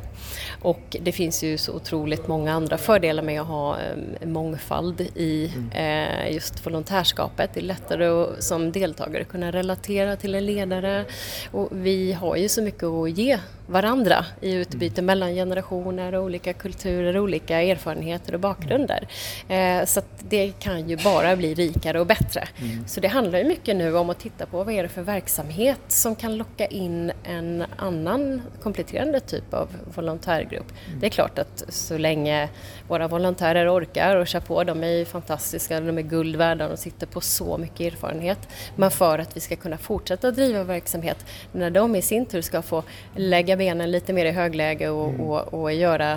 Och 0.62 0.96
det 1.00 1.12
finns 1.12 1.44
ju 1.44 1.58
så 1.58 1.72
otroligt 1.72 2.28
många 2.28 2.52
andra 2.52 2.78
fördelar 2.78 3.22
med 3.22 3.40
att 3.40 3.46
ha 3.46 3.76
eh, 3.80 4.26
mångfald 4.26 5.00
i 5.00 5.52
eh, 5.74 6.32
just 6.32 6.66
volontärskapet. 6.66 7.50
Det 7.54 7.60
är 7.60 7.64
lättare 7.64 8.06
att 8.06 8.44
som 8.44 8.72
deltagare 8.72 9.24
kunna 9.24 9.50
relatera 9.50 9.93
till 10.16 10.34
en 10.34 10.46
ledare. 10.46 11.04
Och 11.50 11.68
vi 11.72 12.12
har 12.12 12.36
ju 12.36 12.48
så 12.48 12.62
mycket 12.62 12.84
att 12.84 13.18
ge 13.18 13.38
varandra 13.66 14.24
i 14.40 14.52
utbyte 14.52 15.00
mm. 15.00 15.06
mellan 15.06 15.34
generationer 15.34 16.14
och 16.14 16.24
olika 16.24 16.52
kulturer, 16.52 17.18
olika 17.18 17.62
erfarenheter 17.62 18.34
och 18.34 18.40
bakgrunder. 18.40 19.08
Eh, 19.48 19.84
så 19.84 20.00
det 20.28 20.52
kan 20.58 20.88
ju 20.88 20.96
bara 20.96 21.36
bli 21.36 21.54
rikare 21.54 22.00
och 22.00 22.06
bättre. 22.06 22.48
Mm. 22.62 22.88
Så 22.88 23.00
det 23.00 23.08
handlar 23.08 23.38
ju 23.38 23.44
mycket 23.44 23.76
nu 23.76 23.96
om 23.96 24.10
att 24.10 24.18
titta 24.18 24.46
på 24.46 24.64
vad 24.64 24.74
är 24.74 24.82
det 24.82 24.88
för 24.88 25.02
verksamhet 25.02 25.80
som 25.88 26.14
kan 26.14 26.36
locka 26.36 26.66
in 26.66 27.12
en 27.24 27.64
annan 27.76 28.42
kompletterande 28.62 29.20
typ 29.20 29.54
av 29.54 29.68
volontärgrupp. 29.94 30.72
Mm. 30.86 31.00
Det 31.00 31.06
är 31.06 31.10
klart 31.10 31.38
att 31.38 31.64
så 31.68 31.98
länge 31.98 32.48
våra 32.88 33.08
volontärer 33.08 33.78
orkar 33.78 34.16
och 34.16 34.26
kör 34.26 34.40
på, 34.40 34.64
de 34.64 34.84
är 34.84 34.88
ju 34.88 35.04
fantastiska, 35.04 35.80
de 35.80 35.98
är 35.98 36.02
guld 36.02 36.36
värda, 36.36 36.68
de 36.68 36.76
sitter 36.76 37.06
på 37.06 37.20
så 37.20 37.58
mycket 37.58 37.92
erfarenhet. 37.92 38.48
Men 38.76 38.90
för 38.90 39.18
att 39.18 39.36
vi 39.36 39.40
ska 39.40 39.56
kunna 39.56 39.78
fortsätta 39.78 40.30
driva 40.30 40.64
verksamhet 40.64 41.26
när 41.52 41.70
de 41.70 41.96
i 41.96 42.02
sin 42.02 42.26
tur 42.26 42.42
ska 42.42 42.62
få 42.62 42.82
lägga 43.16 43.53
benen 43.56 43.90
lite 43.90 44.12
mer 44.12 44.24
i 44.26 44.30
högläge 44.30 44.88
och, 44.88 45.08
mm. 45.08 45.20
och, 45.20 45.54
och 45.54 45.72
göra 45.72 46.12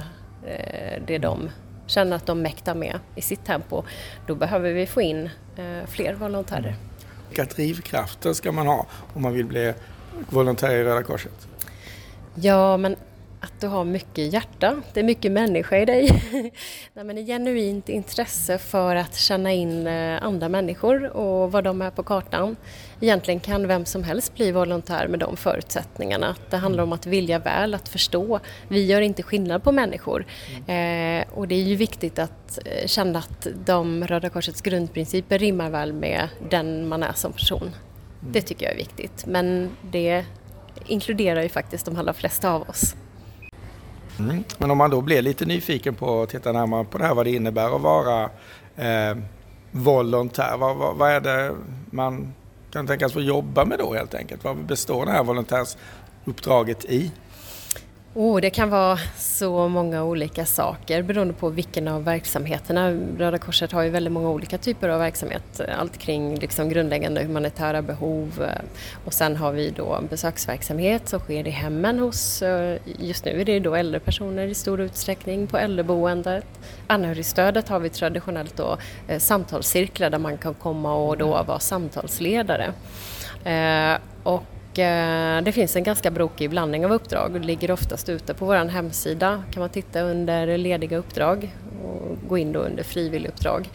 eh, 0.46 1.02
det 1.08 1.18
de 1.18 1.50
känner 1.88 2.16
att 2.16 2.26
de 2.26 2.42
mäktar 2.42 2.76
med 2.76 3.00
i 3.16 3.22
sitt 3.22 3.46
tempo, 3.46 3.84
då 4.28 4.36
behöver 4.36 4.74
vi 4.74 4.86
få 4.86 5.02
in 5.02 5.30
eh, 5.56 5.88
fler 5.88 6.14
volontärer. 6.14 6.76
Vilka 7.30 7.44
drivkrafter 7.44 8.34
ska 8.34 8.52
man 8.52 8.68
ha 8.68 8.86
om 9.14 9.22
man 9.22 9.34
vill 9.34 9.46
bli 9.46 9.74
volontär 10.30 10.76
i 10.76 10.84
Röda 10.84 11.04
Korset? 11.04 11.48
Ja, 12.36 12.78
men 12.78 12.96
att 13.48 13.62
du 13.62 13.68
har 13.68 13.84
mycket 13.84 14.34
hjärta, 14.34 14.82
det 14.94 15.00
är 15.00 15.04
mycket 15.04 15.32
människa 15.32 15.78
i 15.78 15.86
dig. 15.86 16.10
Nej, 16.94 17.06
men 17.06 17.18
ett 17.18 17.28
genuint 17.28 17.90
intresse 17.90 18.58
för 18.58 18.96
att 18.96 19.16
känna 19.16 19.54
in 19.54 19.88
eh, 19.88 20.24
andra 20.24 20.50
människor 20.50 21.18
och 21.18 21.52
vad 21.52 21.64
de 21.64 21.82
är 21.82 21.92
på 21.92 22.04
kartan. 22.04 22.56
Egentligen 23.00 23.40
kan 23.40 23.68
vem 23.68 23.86
som 23.86 24.04
helst 24.04 24.36
bli 24.36 24.52
volontär 24.52 25.08
med 25.08 25.20
de 25.20 25.38
förutsättningarna. 25.38 26.36
Det 26.50 26.58
handlar 26.58 26.84
om 26.84 26.94
att 26.94 27.06
vilja 27.06 27.40
väl, 27.40 27.74
att 27.74 27.90
förstå. 27.90 28.40
Vi 28.68 28.86
gör 28.86 29.02
inte 29.02 29.24
skillnad 29.24 29.64
på 29.64 29.72
människor. 29.72 30.26
Mm. 30.68 31.22
Eh, 31.22 31.28
och 31.34 31.48
det 31.48 31.56
är 31.56 31.64
ju 31.64 31.76
viktigt 31.76 32.20
att 32.20 32.60
eh, 32.66 32.88
känna 32.88 33.20
att 33.20 33.48
de 33.66 34.08
Röda 34.08 34.30
Korsets 34.30 34.62
grundprinciper 34.62 35.40
rimmar 35.40 35.70
väl 35.70 35.94
med 35.94 36.30
den 36.50 36.88
man 36.88 37.04
är 37.04 37.14
som 37.14 37.34
person. 37.34 37.62
Mm. 37.62 37.74
Det 38.32 38.42
tycker 38.42 38.66
jag 38.66 38.74
är 38.74 38.78
viktigt. 38.78 39.26
Men 39.26 39.70
det 39.92 40.26
inkluderar 40.88 41.42
ju 41.42 41.50
faktiskt 41.50 41.86
de 41.86 41.96
allra 41.96 42.14
flesta 42.14 42.52
av 42.52 42.70
oss. 42.70 42.96
Mm. 44.20 44.44
Men 44.58 44.72
om 44.72 44.78
man 44.78 44.90
då 44.90 45.02
blir 45.02 45.22
lite 45.22 45.46
nyfiken 45.46 45.96
på 45.96 46.22
att 46.22 46.30
titta 46.30 46.52
närmare 46.52 46.84
på 46.84 46.98
det 46.98 47.04
här, 47.04 47.14
vad 47.14 47.26
det 47.26 47.32
innebär 47.32 47.76
att 47.76 47.82
vara 47.82 48.24
eh, 48.76 49.18
volontär. 49.72 50.58
Vad, 50.58 50.76
vad, 50.78 50.96
vad, 50.96 51.12
är 51.12 51.22
det 51.22 51.56
man 51.92 52.34
kan 52.72 52.88
tänkas 52.88 53.14
få 53.14 53.22
jobba 53.22 53.66
med 53.66 53.80
då 53.80 53.94
helt 53.94 54.14
enkelt? 54.14 54.44
Vad 54.44 54.58
består 54.58 55.06
det 55.06 55.12
här 55.12 55.24
volontärsuppdraget 55.24 56.86
i? 56.86 57.12
Oh, 58.20 58.42
det 58.42 58.50
kan 58.50 58.70
vara 58.70 59.00
så 59.18 59.68
många 59.68 60.04
olika 60.04 60.46
saker 60.46 61.02
beroende 61.02 61.34
på 61.34 61.50
vilken 61.50 61.88
av 61.88 62.04
verksamheterna. 62.04 62.92
Röda 63.18 63.38
Korset 63.38 63.72
har 63.72 63.84
ju 63.84 63.90
väldigt 63.90 64.14
många 64.14 64.30
olika 64.30 64.58
typer 64.58 64.90
av 64.90 65.00
verksamhet. 65.00 65.62
Allt 65.80 65.98
kring 65.98 66.36
liksom 66.40 66.70
grundläggande 66.70 67.24
humanitära 67.24 67.82
behov 67.82 68.46
och 69.06 69.14
sen 69.14 69.36
har 69.36 69.52
vi 69.52 69.70
då 69.70 70.02
besöksverksamhet 70.10 71.10
som 71.10 71.20
sker 71.20 71.48
i 71.48 71.50
hemmen 71.50 72.00
hos, 72.00 72.42
eh, 72.42 72.78
just 72.86 73.26
nu 73.26 73.42
är 73.42 73.46
det 73.46 73.60
då 73.60 73.76
äldre 73.76 74.00
personer 74.00 74.48
i 74.48 74.54
stor 74.54 74.82
utsträckning 74.82 75.48
på 75.48 75.58
äldreboendet. 75.58 76.46
Anhörigstödet 76.88 77.70
har 77.70 77.80
vi 77.80 77.90
traditionellt 77.90 78.58
då 78.58 78.78
eh, 79.08 79.20
samtalscirklar 79.20 80.10
där 80.10 80.20
man 80.20 80.38
kan 80.38 80.54
komma 80.54 80.96
och 80.96 81.18
då 81.18 81.44
vara 81.44 81.60
samtalsledare. 81.60 82.74
Eh, 83.44 84.00
och 84.24 84.44
Eh, 84.80 85.42
det 85.44 85.52
finns 85.52 85.76
en 85.76 85.84
ganska 85.84 86.12
brokig 86.12 86.50
blandning 86.50 86.86
av 86.86 86.92
uppdrag 86.92 87.36
och 87.36 87.42
ligger 87.42 87.72
oftast 87.72 88.10
ute 88.10 88.34
på 88.34 88.46
vår 88.46 88.56
hemsida. 88.56 89.44
kan 89.52 89.60
man 89.62 89.70
titta 89.70 90.02
under 90.02 90.58
lediga 90.58 90.98
uppdrag 90.98 91.56
och 91.84 92.30
gå 92.30 92.38
in 92.38 92.52
då 92.52 92.60
under 92.60 92.84
frivilliguppdrag. 92.84 93.70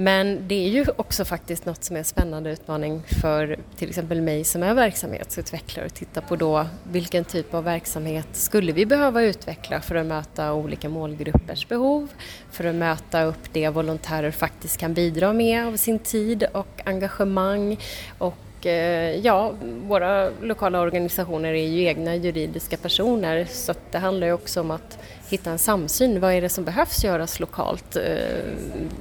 Men 0.00 0.48
det 0.48 0.54
är 0.54 0.68
ju 0.68 0.86
också 0.96 1.24
faktiskt 1.24 1.66
något 1.66 1.84
som 1.84 1.96
är 1.96 1.98
en 1.98 2.04
spännande 2.04 2.50
utmaning 2.50 3.02
för 3.20 3.58
till 3.76 3.88
exempel 3.88 4.20
mig 4.20 4.44
som 4.44 4.62
är 4.62 4.74
verksamhetsutvecklare 4.74 5.86
att 5.86 5.94
titta 5.94 6.20
på 6.20 6.36
då 6.36 6.66
vilken 6.92 7.24
typ 7.24 7.54
av 7.54 7.64
verksamhet 7.64 8.28
skulle 8.32 8.72
vi 8.72 8.86
behöva 8.86 9.22
utveckla 9.22 9.80
för 9.80 9.94
att 9.94 10.06
möta 10.06 10.52
olika 10.52 10.88
målgruppers 10.88 11.68
behov, 11.68 12.08
för 12.50 12.64
att 12.64 12.74
möta 12.74 13.22
upp 13.24 13.52
det 13.52 13.68
volontärer 13.68 14.30
faktiskt 14.30 14.76
kan 14.76 14.94
bidra 14.94 15.32
med 15.32 15.66
av 15.66 15.76
sin 15.76 15.98
tid 15.98 16.44
och 16.52 16.80
engagemang 16.84 17.78
och 18.18 18.34
och 18.58 18.66
eh, 18.66 19.16
ja, 19.16 19.54
våra 19.62 20.30
lokala 20.42 20.80
organisationer 20.80 21.54
är 21.54 21.66
ju 21.66 21.84
egna 21.84 22.16
juridiska 22.16 22.76
personer 22.76 23.44
så 23.44 23.74
det 23.90 23.98
handlar 23.98 24.26
ju 24.26 24.32
också 24.32 24.60
om 24.60 24.70
att 24.70 24.98
hitta 25.28 25.50
en 25.50 25.58
samsyn. 25.58 26.20
Vad 26.20 26.32
är 26.32 26.40
det 26.40 26.48
som 26.48 26.64
behövs 26.64 27.04
göras 27.04 27.40
lokalt? 27.40 27.96
Eh, 27.96 28.02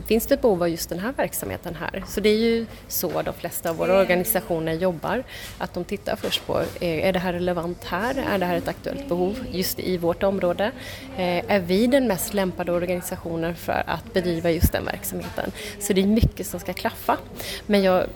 finns 0.07 0.27
det 0.27 0.33
ett 0.33 0.41
behov 0.41 0.63
av 0.63 0.69
just 0.69 0.89
den 0.89 0.99
här 0.99 1.13
verksamheten 1.17 1.75
här? 1.75 2.03
Så 2.07 2.19
det 2.19 2.29
är 2.29 2.37
ju 2.37 2.65
så 2.87 3.21
de 3.21 3.33
flesta 3.33 3.69
av 3.69 3.75
våra 3.75 3.99
organisationer 3.99 4.73
jobbar. 4.73 5.23
Att 5.57 5.73
de 5.73 5.83
tittar 5.83 6.15
först 6.15 6.47
på, 6.47 6.59
eh, 6.59 7.07
är 7.07 7.13
det 7.13 7.19
här 7.19 7.33
relevant 7.33 7.83
här? 7.83 8.25
Är 8.33 8.37
det 8.37 8.45
här 8.45 8.57
ett 8.57 8.67
aktuellt 8.67 9.09
behov 9.09 9.37
just 9.51 9.79
i 9.79 9.97
vårt 9.97 10.23
område? 10.23 10.71
Är 11.17 11.59
vi 11.59 11.87
den 11.87 12.07
mest 12.07 12.33
lämpade 12.33 12.71
organisationen 12.71 13.55
för 13.55 13.83
att 13.87 14.13
bedriva 14.13 14.51
just 14.51 14.71
den 14.71 14.85
verksamheten? 14.85 15.51
Så 15.79 15.93
det 15.93 16.01
är 16.01 16.07
mycket 16.07 16.47
som 16.47 16.59
ska 16.59 16.73
klaffa. 16.73 17.17
Men 17.65 17.83
jag 17.83 18.07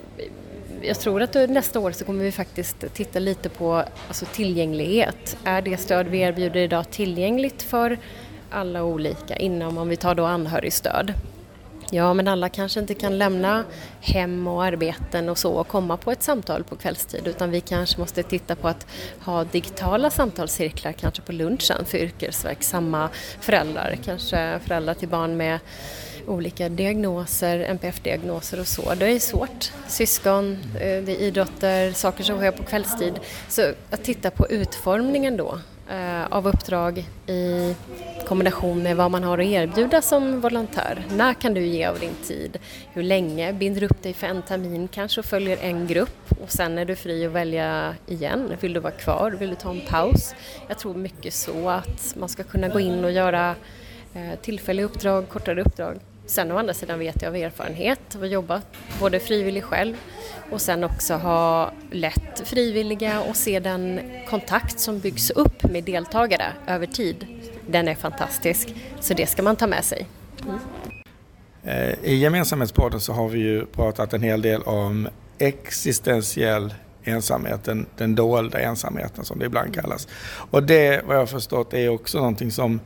jag 0.82 1.00
tror 1.00 1.22
att 1.22 1.34
nästa 1.34 1.80
år 1.80 1.92
så 1.92 2.04
kommer 2.04 2.24
vi 2.24 2.32
faktiskt 2.32 2.94
titta 2.94 3.18
lite 3.18 3.48
på 3.48 3.84
alltså 4.08 4.24
tillgänglighet. 4.24 5.36
Är 5.44 5.62
det 5.62 5.76
stöd 5.76 6.06
vi 6.06 6.20
erbjuder 6.20 6.60
idag 6.60 6.90
tillgängligt 6.90 7.62
för 7.62 7.98
alla 8.50 8.84
olika 8.84 9.36
inom, 9.36 9.78
om 9.78 9.88
vi 9.88 9.96
tar 9.96 10.14
då 10.14 10.24
anhörigstöd? 10.24 11.14
Ja, 11.90 12.14
men 12.14 12.28
alla 12.28 12.48
kanske 12.48 12.80
inte 12.80 12.94
kan 12.94 13.18
lämna 13.18 13.64
hem 14.00 14.46
och 14.46 14.64
arbeten 14.64 15.28
och 15.28 15.38
så 15.38 15.52
och 15.52 15.68
komma 15.68 15.96
på 15.96 16.10
ett 16.10 16.22
samtal 16.22 16.64
på 16.64 16.76
kvällstid 16.76 17.26
utan 17.26 17.50
vi 17.50 17.60
kanske 17.60 18.00
måste 18.00 18.22
titta 18.22 18.56
på 18.56 18.68
att 18.68 18.86
ha 19.20 19.44
digitala 19.44 20.10
samtalscirklar 20.10 20.92
kanske 20.92 21.22
på 21.22 21.32
lunchen 21.32 21.84
för 21.84 21.98
yrkesverksamma 21.98 23.08
föräldrar, 23.40 23.98
kanske 24.04 24.58
föräldrar 24.64 24.94
till 24.94 25.08
barn 25.08 25.36
med 25.36 25.58
olika 26.26 26.68
diagnoser, 26.68 27.58
NPF-diagnoser 27.58 28.60
och 28.60 28.66
så. 28.66 28.94
Det 28.94 29.06
är 29.06 29.18
svårt. 29.18 29.72
Syskon, 29.88 30.52
eh, 30.74 30.78
det 30.80 31.12
är 31.12 31.20
idrotter, 31.20 31.92
saker 31.92 32.24
som 32.24 32.38
sker 32.38 32.50
på 32.50 32.62
kvällstid. 32.62 33.14
Så 33.48 33.72
att 33.90 34.04
titta 34.04 34.30
på 34.30 34.48
utformningen 34.48 35.36
då 35.36 35.58
eh, 35.90 36.26
av 36.32 36.48
uppdrag 36.48 37.04
i 37.26 37.74
kombination 38.26 38.82
med 38.82 38.96
vad 38.96 39.10
man 39.10 39.24
har 39.24 39.38
att 39.38 39.46
erbjuda 39.46 40.02
som 40.02 40.40
volontär. 40.40 41.06
När 41.16 41.34
kan 41.34 41.54
du 41.54 41.66
ge 41.66 41.86
av 41.86 41.98
din 41.98 42.14
tid? 42.24 42.58
Hur 42.92 43.02
länge? 43.02 43.52
Binder 43.52 43.80
du 43.80 43.86
upp 43.86 44.02
dig 44.02 44.12
för 44.12 44.26
en 44.26 44.42
termin 44.42 44.88
kanske 44.88 45.20
och 45.20 45.26
följer 45.26 45.58
en 45.60 45.86
grupp 45.86 46.32
och 46.42 46.50
sen 46.50 46.78
är 46.78 46.84
du 46.84 46.96
fri 46.96 47.26
att 47.26 47.32
välja 47.32 47.94
igen. 48.06 48.52
Vill 48.60 48.72
du 48.72 48.80
vara 48.80 48.92
kvar? 48.92 49.30
Vill 49.30 49.50
du 49.50 49.56
ta 49.56 49.70
en 49.70 49.80
paus? 49.88 50.34
Jag 50.68 50.78
tror 50.78 50.94
mycket 50.94 51.34
så 51.34 51.68
att 51.68 52.14
man 52.16 52.28
ska 52.28 52.42
kunna 52.42 52.68
gå 52.68 52.80
in 52.80 53.04
och 53.04 53.12
göra 53.12 53.54
eh, 54.14 54.40
tillfälliga 54.42 54.86
uppdrag, 54.86 55.28
kortare 55.28 55.62
uppdrag. 55.62 55.98
Sen 56.26 56.52
å 56.52 56.58
andra 56.58 56.74
sidan 56.74 56.98
vet 56.98 57.22
jag 57.22 57.28
av 57.28 57.36
erfarenhet 57.36 58.14
och 58.14 58.26
jobbat 58.26 58.66
både 59.00 59.20
frivillig 59.20 59.64
själv 59.64 59.96
och 60.50 60.60
sen 60.60 60.84
också 60.84 61.14
ha 61.14 61.72
lett 61.90 62.42
frivilliga 62.44 63.20
och 63.20 63.36
se 63.36 63.60
den 63.60 64.00
kontakt 64.28 64.80
som 64.80 64.98
byggs 64.98 65.30
upp 65.30 65.62
med 65.62 65.84
deltagare 65.84 66.52
över 66.66 66.86
tid. 66.86 67.26
Den 67.66 67.88
är 67.88 67.94
fantastisk, 67.94 68.74
så 69.00 69.14
det 69.14 69.26
ska 69.26 69.42
man 69.42 69.56
ta 69.56 69.66
med 69.66 69.84
sig. 69.84 70.06
Mm. 70.44 70.58
I 72.02 72.14
gemensamhetspodden 72.14 73.00
så 73.00 73.12
har 73.12 73.28
vi 73.28 73.38
ju 73.38 73.66
pratat 73.66 74.12
en 74.12 74.22
hel 74.22 74.42
del 74.42 74.62
om 74.62 75.08
existentiell 75.38 76.74
ensamhet, 77.04 77.64
den, 77.64 77.86
den 77.96 78.14
dolda 78.14 78.60
ensamheten 78.60 79.24
som 79.24 79.38
det 79.38 79.46
ibland 79.46 79.74
kallas. 79.74 80.08
Och 80.50 80.62
det, 80.62 81.02
vad 81.06 81.16
jag 81.16 81.20
har 81.20 81.26
förstått, 81.26 81.74
är 81.74 81.88
också 81.88 82.18
någonting 82.18 82.50
som 82.50 82.80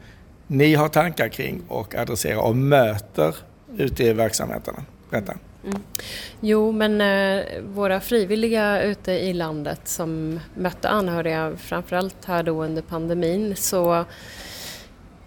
ni 0.46 0.74
har 0.74 0.88
tankar 0.88 1.28
kring 1.28 1.62
och 1.68 1.94
adresserar 1.94 2.40
och 2.40 2.56
möter 2.56 3.36
ute 3.76 4.04
i 4.04 4.12
verksamheterna. 4.12 4.84
Berätta. 5.10 5.34
Mm. 5.64 5.82
Jo, 6.40 6.72
men 6.72 7.00
eh, 7.00 7.44
våra 7.62 8.00
frivilliga 8.00 8.82
ute 8.82 9.12
i 9.12 9.32
landet 9.32 9.80
som 9.84 10.40
mötte 10.54 10.88
anhöriga, 10.88 11.52
framförallt 11.56 12.24
här 12.24 12.42
då 12.42 12.64
under 12.64 12.82
pandemin, 12.82 13.56
så 13.56 14.04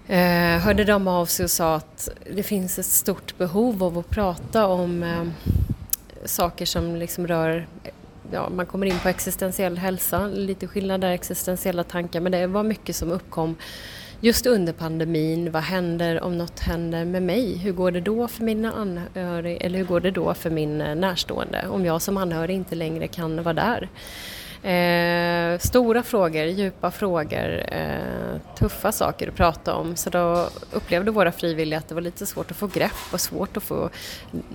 eh, 0.08 0.60
hörde 0.60 0.84
de 0.84 1.08
av 1.08 1.25
sig 1.25 1.43
och 1.43 1.51
sa 1.51 1.75
att 1.75 2.10
det 2.36 2.43
finns 2.43 2.79
ett 2.79 2.86
stort 2.86 3.38
behov 3.38 3.84
av 3.84 3.97
att 3.97 4.10
prata 4.10 4.67
om 4.67 5.03
eh, 5.03 5.25
saker 6.25 6.65
som 6.65 6.95
liksom 6.95 7.27
rör 7.27 7.67
Ja, 8.32 8.49
man 8.49 8.65
kommer 8.65 8.88
in 8.88 8.99
på 8.99 9.10
existentiell 9.10 9.77
hälsa, 9.77 10.27
lite 10.27 10.67
skillnad 10.67 11.01
där, 11.01 11.10
existentiella 11.12 11.84
tankar, 11.84 12.19
men 12.19 12.32
det 12.32 12.47
var 12.47 12.63
mycket 12.63 12.95
som 12.95 13.12
uppkom 13.12 13.55
just 14.21 14.45
under 14.45 14.73
pandemin, 14.73 15.51
vad 15.51 15.63
händer 15.63 16.23
om 16.23 16.38
något 16.38 16.60
händer 16.60 17.05
med 17.05 17.23
mig? 17.23 17.58
Hur 17.58 17.71
går 17.71 17.91
det 17.91 18.01
då 18.01 18.27
för 18.27 18.43
mina 18.43 18.71
anhöriga 18.71 19.58
eller 19.58 19.79
hur 19.79 19.86
går 19.86 19.99
det 19.99 20.12
då 20.12 20.34
för 20.34 20.49
min 20.49 20.82
eh, 20.82 20.95
närstående 20.95 21.67
om 21.67 21.86
jag 21.86 22.01
som 22.01 22.17
anhörig 22.17 22.55
inte 22.55 22.75
längre 22.75 23.08
kan 23.08 23.43
vara 23.43 23.53
där? 23.53 23.89
Eh, 24.63 25.60
stora 25.60 26.03
frågor, 26.03 26.43
djupa 26.43 26.91
frågor, 26.91 27.63
eh, 27.73 28.55
tuffa 28.58 28.91
saker 28.91 29.27
att 29.27 29.36
prata 29.36 29.75
om. 29.75 29.95
Så 29.95 30.10
då 30.10 30.49
upplevde 30.71 31.12
våra 31.12 31.32
frivilliga 31.32 31.79
att 31.79 31.88
det 31.88 31.95
var 31.95 32.01
lite 32.01 32.25
svårt 32.25 32.51
att 32.51 32.58
få 32.58 32.67
grepp 32.67 33.13
och 33.13 33.21
svårt 33.21 33.58
att 33.58 33.63
få 33.63 33.89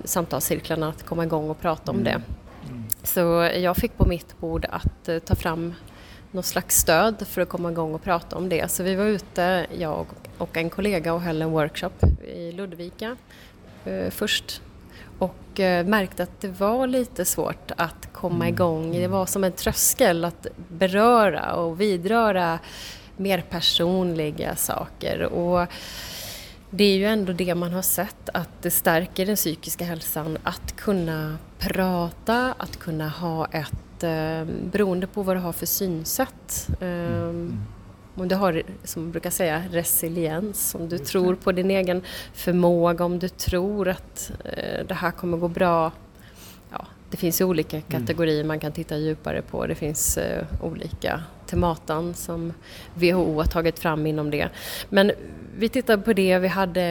samtalscirklarna 0.04 0.88
att 0.88 1.06
komma 1.06 1.24
igång 1.24 1.50
och 1.50 1.60
prata 1.60 1.90
om 1.90 2.04
det. 2.04 2.10
Mm. 2.10 2.22
Mm. 2.68 2.84
Så 3.02 3.50
jag 3.54 3.76
fick 3.76 3.96
på 3.96 4.06
mitt 4.06 4.40
bord 4.40 4.66
att 4.70 5.08
eh, 5.08 5.18
ta 5.18 5.34
fram 5.34 5.74
något 6.34 6.44
slags 6.44 6.76
stöd 6.76 7.26
för 7.26 7.40
att 7.40 7.48
komma 7.48 7.70
igång 7.70 7.94
och 7.94 8.02
prata 8.02 8.36
om 8.36 8.48
det. 8.48 8.70
Så 8.70 8.82
vi 8.82 8.94
var 8.94 9.04
ute, 9.04 9.66
jag 9.78 10.06
och 10.38 10.56
en 10.56 10.70
kollega 10.70 11.12
och 11.12 11.20
höll 11.20 11.42
en 11.42 11.50
workshop 11.50 12.04
i 12.34 12.52
Ludvika 12.52 13.16
eh, 13.84 14.10
först 14.10 14.62
och 15.18 15.60
eh, 15.60 15.86
märkte 15.86 16.22
att 16.22 16.40
det 16.40 16.48
var 16.48 16.86
lite 16.86 17.24
svårt 17.24 17.70
att 17.76 18.08
komma 18.12 18.44
mm. 18.44 18.48
igång. 18.48 18.92
Det 18.92 19.06
var 19.06 19.26
som 19.26 19.44
en 19.44 19.52
tröskel 19.52 20.24
att 20.24 20.46
beröra 20.68 21.54
och 21.54 21.80
vidröra 21.80 22.58
mer 23.16 23.40
personliga 23.40 24.56
saker. 24.56 25.22
Och 25.22 25.68
det 26.76 26.84
är 26.84 26.96
ju 26.96 27.04
ändå 27.04 27.32
det 27.32 27.54
man 27.54 27.72
har 27.72 27.82
sett, 27.82 28.28
att 28.32 28.62
det 28.62 28.70
stärker 28.70 29.26
den 29.26 29.36
psykiska 29.36 29.84
hälsan 29.84 30.38
att 30.42 30.76
kunna 30.76 31.38
prata, 31.58 32.54
att 32.58 32.76
kunna 32.78 33.08
ha 33.08 33.46
ett 33.46 34.02
eh, 34.02 34.44
beroende 34.72 35.06
på 35.06 35.22
vad 35.22 35.36
du 35.36 35.40
har 35.40 35.52
för 35.52 35.66
synsätt. 35.66 36.68
Eh, 36.80 36.88
mm. 36.88 37.58
Om 38.14 38.28
du 38.28 38.34
har, 38.34 38.62
som 38.84 39.02
man 39.02 39.12
brukar 39.12 39.30
säga, 39.30 39.62
resiliens, 39.70 40.74
om 40.74 40.88
du 40.88 40.98
tror 40.98 41.34
på 41.34 41.52
din 41.52 41.70
egen 41.70 42.02
förmåga, 42.32 43.04
om 43.04 43.18
du 43.18 43.28
tror 43.28 43.88
att 43.88 44.32
eh, 44.44 44.86
det 44.86 44.94
här 44.94 45.10
kommer 45.10 45.38
gå 45.38 45.48
bra. 45.48 45.92
Ja, 46.70 46.86
det 47.10 47.16
finns 47.16 47.40
ju 47.40 47.44
olika 47.44 47.76
mm. 47.76 47.90
kategorier 47.90 48.44
man 48.44 48.60
kan 48.60 48.72
titta 48.72 48.96
djupare 48.96 49.42
på. 49.42 49.66
Det 49.66 49.74
finns 49.74 50.16
eh, 50.16 50.44
olika 50.62 51.20
tematan 51.46 52.14
som 52.14 52.52
WHO 52.94 53.36
har 53.36 53.44
tagit 53.44 53.78
fram 53.78 54.06
inom 54.06 54.30
det. 54.30 54.48
Men 54.88 55.12
vi 55.56 55.68
tittade 55.68 56.02
på 56.02 56.12
det, 56.12 56.38
vi 56.38 56.48
hade 56.48 56.82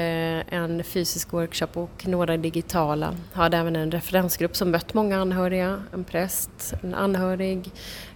en 0.50 0.84
fysisk 0.84 1.34
workshop 1.34 1.68
och 1.74 2.08
några 2.08 2.38
digitala. 2.38 3.16
Hade 3.34 3.58
även 3.58 3.76
en 3.76 3.92
referensgrupp 3.92 4.56
som 4.56 4.72
mött 4.72 4.94
många 4.94 5.22
anhöriga, 5.22 5.84
en 5.94 6.04
präst, 6.04 6.74
en 6.82 6.94
anhörig, 6.94 7.72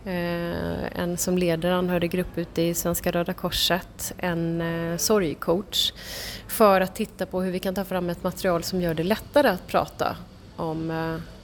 eh, 0.05 0.99
en 0.99 1.17
som 1.17 1.37
leder 1.37 1.71
anhöriggrupp 1.71 2.37
ute 2.37 2.61
i 2.61 2.73
Svenska 2.73 3.11
Röda 3.11 3.33
Korset, 3.33 4.13
en 4.17 4.61
eh, 4.61 4.97
sorgcoach 4.97 5.91
för 6.47 6.81
att 6.81 6.95
titta 6.95 7.25
på 7.25 7.41
hur 7.41 7.51
vi 7.51 7.59
kan 7.59 7.75
ta 7.75 7.85
fram 7.85 8.09
ett 8.09 8.23
material 8.23 8.63
som 8.63 8.81
gör 8.81 8.93
det 8.93 9.03
lättare 9.03 9.47
att 9.47 9.67
prata 9.67 10.17
om 10.55 10.91
eh, 10.91 11.36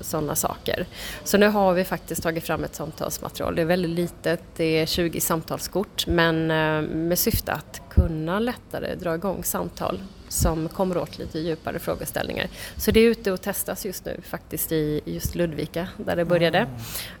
sådana 0.00 0.34
saker. 0.34 0.86
Så 1.24 1.38
nu 1.38 1.48
har 1.48 1.72
vi 1.72 1.84
faktiskt 1.84 2.22
tagit 2.22 2.44
fram 2.44 2.64
ett 2.64 2.74
samtalsmaterial. 2.74 3.54
Det 3.54 3.62
är 3.62 3.66
väldigt 3.66 3.90
litet, 3.90 4.42
det 4.56 4.78
är 4.78 4.86
20 4.86 5.20
samtalskort 5.20 6.06
men 6.06 6.50
eh, 6.50 6.82
med 6.82 7.18
syfte 7.18 7.52
att 7.52 7.82
kunna 7.90 8.38
lättare 8.38 8.94
dra 8.94 9.14
igång 9.14 9.44
samtal 9.44 10.00
som 10.30 10.68
kommer 10.68 10.98
åt 10.98 11.18
lite 11.18 11.38
djupare 11.38 11.78
frågeställningar. 11.78 12.48
Så 12.76 12.90
det 12.90 13.00
är 13.00 13.10
ute 13.10 13.32
och 13.32 13.40
testas 13.40 13.86
just 13.86 14.04
nu 14.04 14.20
faktiskt 14.22 14.72
i 14.72 15.00
just 15.04 15.34
Ludvika 15.34 15.88
där 15.96 16.16
det 16.16 16.24
började. 16.24 16.66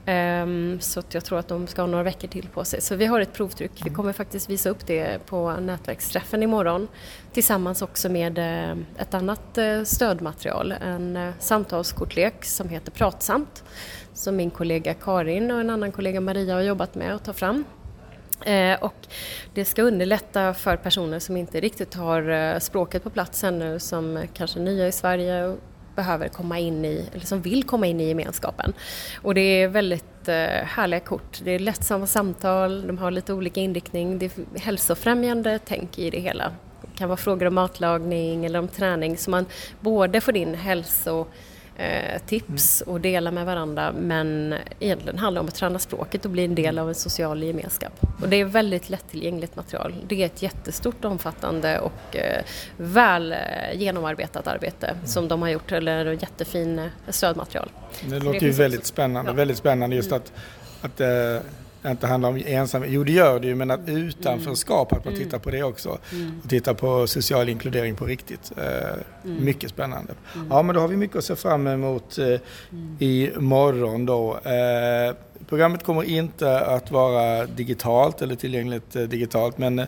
Mm. 0.06 0.80
så 0.80 1.02
jag 1.10 1.24
tror 1.24 1.38
att 1.38 1.48
de 1.48 1.66
ska 1.66 1.82
ha 1.82 1.86
några 1.86 2.04
veckor 2.04 2.28
till 2.28 2.48
på 2.48 2.64
sig. 2.64 2.80
Så 2.80 2.96
vi 2.96 3.06
har 3.06 3.20
ett 3.20 3.32
provtryck. 3.32 3.72
Vi 3.84 3.90
kommer 3.90 4.12
faktiskt 4.12 4.50
visa 4.50 4.70
upp 4.70 4.86
det 4.86 5.26
på 5.26 5.52
nätverksträffen 5.52 6.42
imorgon 6.42 6.88
tillsammans 7.32 7.82
också 7.82 8.08
med 8.08 8.38
eh, 8.38 8.76
ett 8.98 9.14
annat 9.14 9.58
eh, 9.58 9.82
stödmaterial, 9.82 10.72
en 10.72 11.16
eh, 11.16 11.30
samtalskortlek 11.38 12.44
som 12.44 12.68
heter 12.68 12.90
Pratsamt 12.90 13.64
som 14.14 14.36
min 14.36 14.50
kollega 14.50 14.94
Karin 14.94 15.50
och 15.50 15.60
en 15.60 15.70
annan 15.70 15.92
kollega 15.92 16.20
Maria 16.20 16.54
har 16.54 16.62
jobbat 16.62 16.94
med 16.94 17.14
att 17.14 17.24
ta 17.24 17.32
fram. 17.32 17.64
Eh, 18.44 18.78
och 18.80 18.94
det 19.54 19.64
ska 19.64 19.82
underlätta 19.82 20.54
för 20.54 20.76
personer 20.76 21.18
som 21.18 21.36
inte 21.36 21.60
riktigt 21.60 21.94
har 21.94 22.30
eh, 22.30 22.58
språket 22.58 23.02
på 23.02 23.10
plats 23.10 23.44
ännu, 23.44 23.78
som 23.78 24.22
kanske 24.34 24.60
är 24.60 24.62
nya 24.62 24.88
i 24.88 24.92
Sverige 24.92 25.44
och 25.44 25.58
behöver 25.96 26.28
komma 26.28 26.58
in 26.58 26.84
i, 26.84 27.08
eller 27.12 27.26
som 27.26 27.42
vill 27.42 27.64
komma 27.64 27.86
in 27.86 28.00
i 28.00 28.08
gemenskapen. 28.08 28.72
Och 29.22 29.34
det 29.34 29.40
är 29.40 29.68
väldigt 29.68 30.28
eh, 30.28 30.34
härliga 30.64 31.00
kort. 31.00 31.40
Det 31.44 31.50
är 31.50 31.58
lättsamma 31.58 32.06
samtal, 32.06 32.86
de 32.86 32.98
har 32.98 33.10
lite 33.10 33.32
olika 33.32 33.60
inriktning, 33.60 34.18
det 34.18 34.26
är 34.26 34.60
hälsofrämjande 34.60 35.58
tänk 35.64 35.98
i 35.98 36.10
det 36.10 36.20
hela. 36.20 36.52
Det 36.80 36.98
kan 36.98 37.08
vara 37.08 37.16
frågor 37.16 37.46
om 37.46 37.54
matlagning 37.54 38.44
eller 38.44 38.58
om 38.58 38.68
träning 38.68 39.16
så 39.16 39.30
man 39.30 39.46
både 39.80 40.20
får 40.20 40.36
in 40.36 40.54
hälso 40.54 41.26
eh, 41.80 42.20
tips 42.26 42.80
och 42.80 43.00
dela 43.00 43.30
med 43.30 43.46
varandra 43.46 43.92
men 43.92 44.54
egentligen 44.80 45.18
handlar 45.18 45.40
det 45.40 45.42
om 45.42 45.48
att 45.48 45.54
träna 45.54 45.78
språket 45.78 46.24
och 46.24 46.30
bli 46.30 46.44
en 46.44 46.54
del 46.54 46.78
av 46.78 46.88
en 46.88 46.94
social 46.94 47.42
gemenskap. 47.42 47.92
Och 48.22 48.28
det 48.28 48.36
är 48.36 48.44
väldigt 48.44 48.90
lättillgängligt 48.90 49.56
material. 49.56 49.94
Det 50.08 50.22
är 50.22 50.26
ett 50.26 50.42
jättestort, 50.42 51.04
omfattande 51.04 51.78
och 51.78 52.16
eh, 52.16 52.42
väl 52.76 53.32
eh, 53.32 53.38
genomarbetat 53.74 54.46
arbete 54.46 54.94
som 55.04 55.28
de 55.28 55.42
har 55.42 55.48
gjort, 55.48 55.72
eller 55.72 56.04
jättefin 56.12 56.78
eh, 56.78 56.86
stödmaterial. 57.08 57.70
Det 58.08 58.18
låter 58.18 58.40
det 58.40 58.46
ju 58.46 58.52
väldigt 58.52 58.86
spännande, 58.86 59.30
ja. 59.30 59.34
väldigt 59.34 59.58
spännande 59.58 59.96
just 59.96 60.10
mm. 60.10 60.22
att, 60.22 60.32
att 60.84 61.00
eh, 61.00 61.46
det 61.82 61.90
inte 61.90 62.06
handlar 62.06 62.28
om 62.28 62.36
ensamhet. 62.46 62.90
Jo, 62.92 63.04
det 63.04 63.12
gör 63.12 63.40
det 63.40 63.46
ju, 63.46 63.54
men 63.54 63.70
att 63.70 63.88
utanförskap, 63.88 64.92
att 64.92 65.04
man 65.04 65.14
mm. 65.14 65.24
tittar 65.24 65.38
på 65.38 65.50
det 65.50 65.62
också. 65.62 65.98
Mm. 66.12 66.40
Och 66.44 66.50
tittar 66.50 66.74
på 66.74 67.06
social 67.06 67.48
inkludering 67.48 67.96
på 67.96 68.04
riktigt. 68.04 68.52
Eh, 68.56 68.64
mm. 69.24 69.44
Mycket 69.44 69.70
spännande. 69.70 70.14
Mm. 70.34 70.46
Ja, 70.50 70.62
men 70.62 70.74
då 70.74 70.80
har 70.80 70.88
vi 70.88 70.96
mycket 70.96 71.16
att 71.16 71.24
se 71.24 71.36
fram 71.36 71.66
emot 71.66 72.18
eh, 72.18 72.26
mm. 72.26 72.96
imorgon 72.98 74.06
då. 74.06 74.36
Eh, 74.36 75.14
programmet 75.48 75.84
kommer 75.84 76.02
inte 76.02 76.60
att 76.60 76.90
vara 76.90 77.46
digitalt 77.46 78.22
eller 78.22 78.34
tillgängligt 78.34 78.92
digitalt, 78.92 79.58
men 79.58 79.86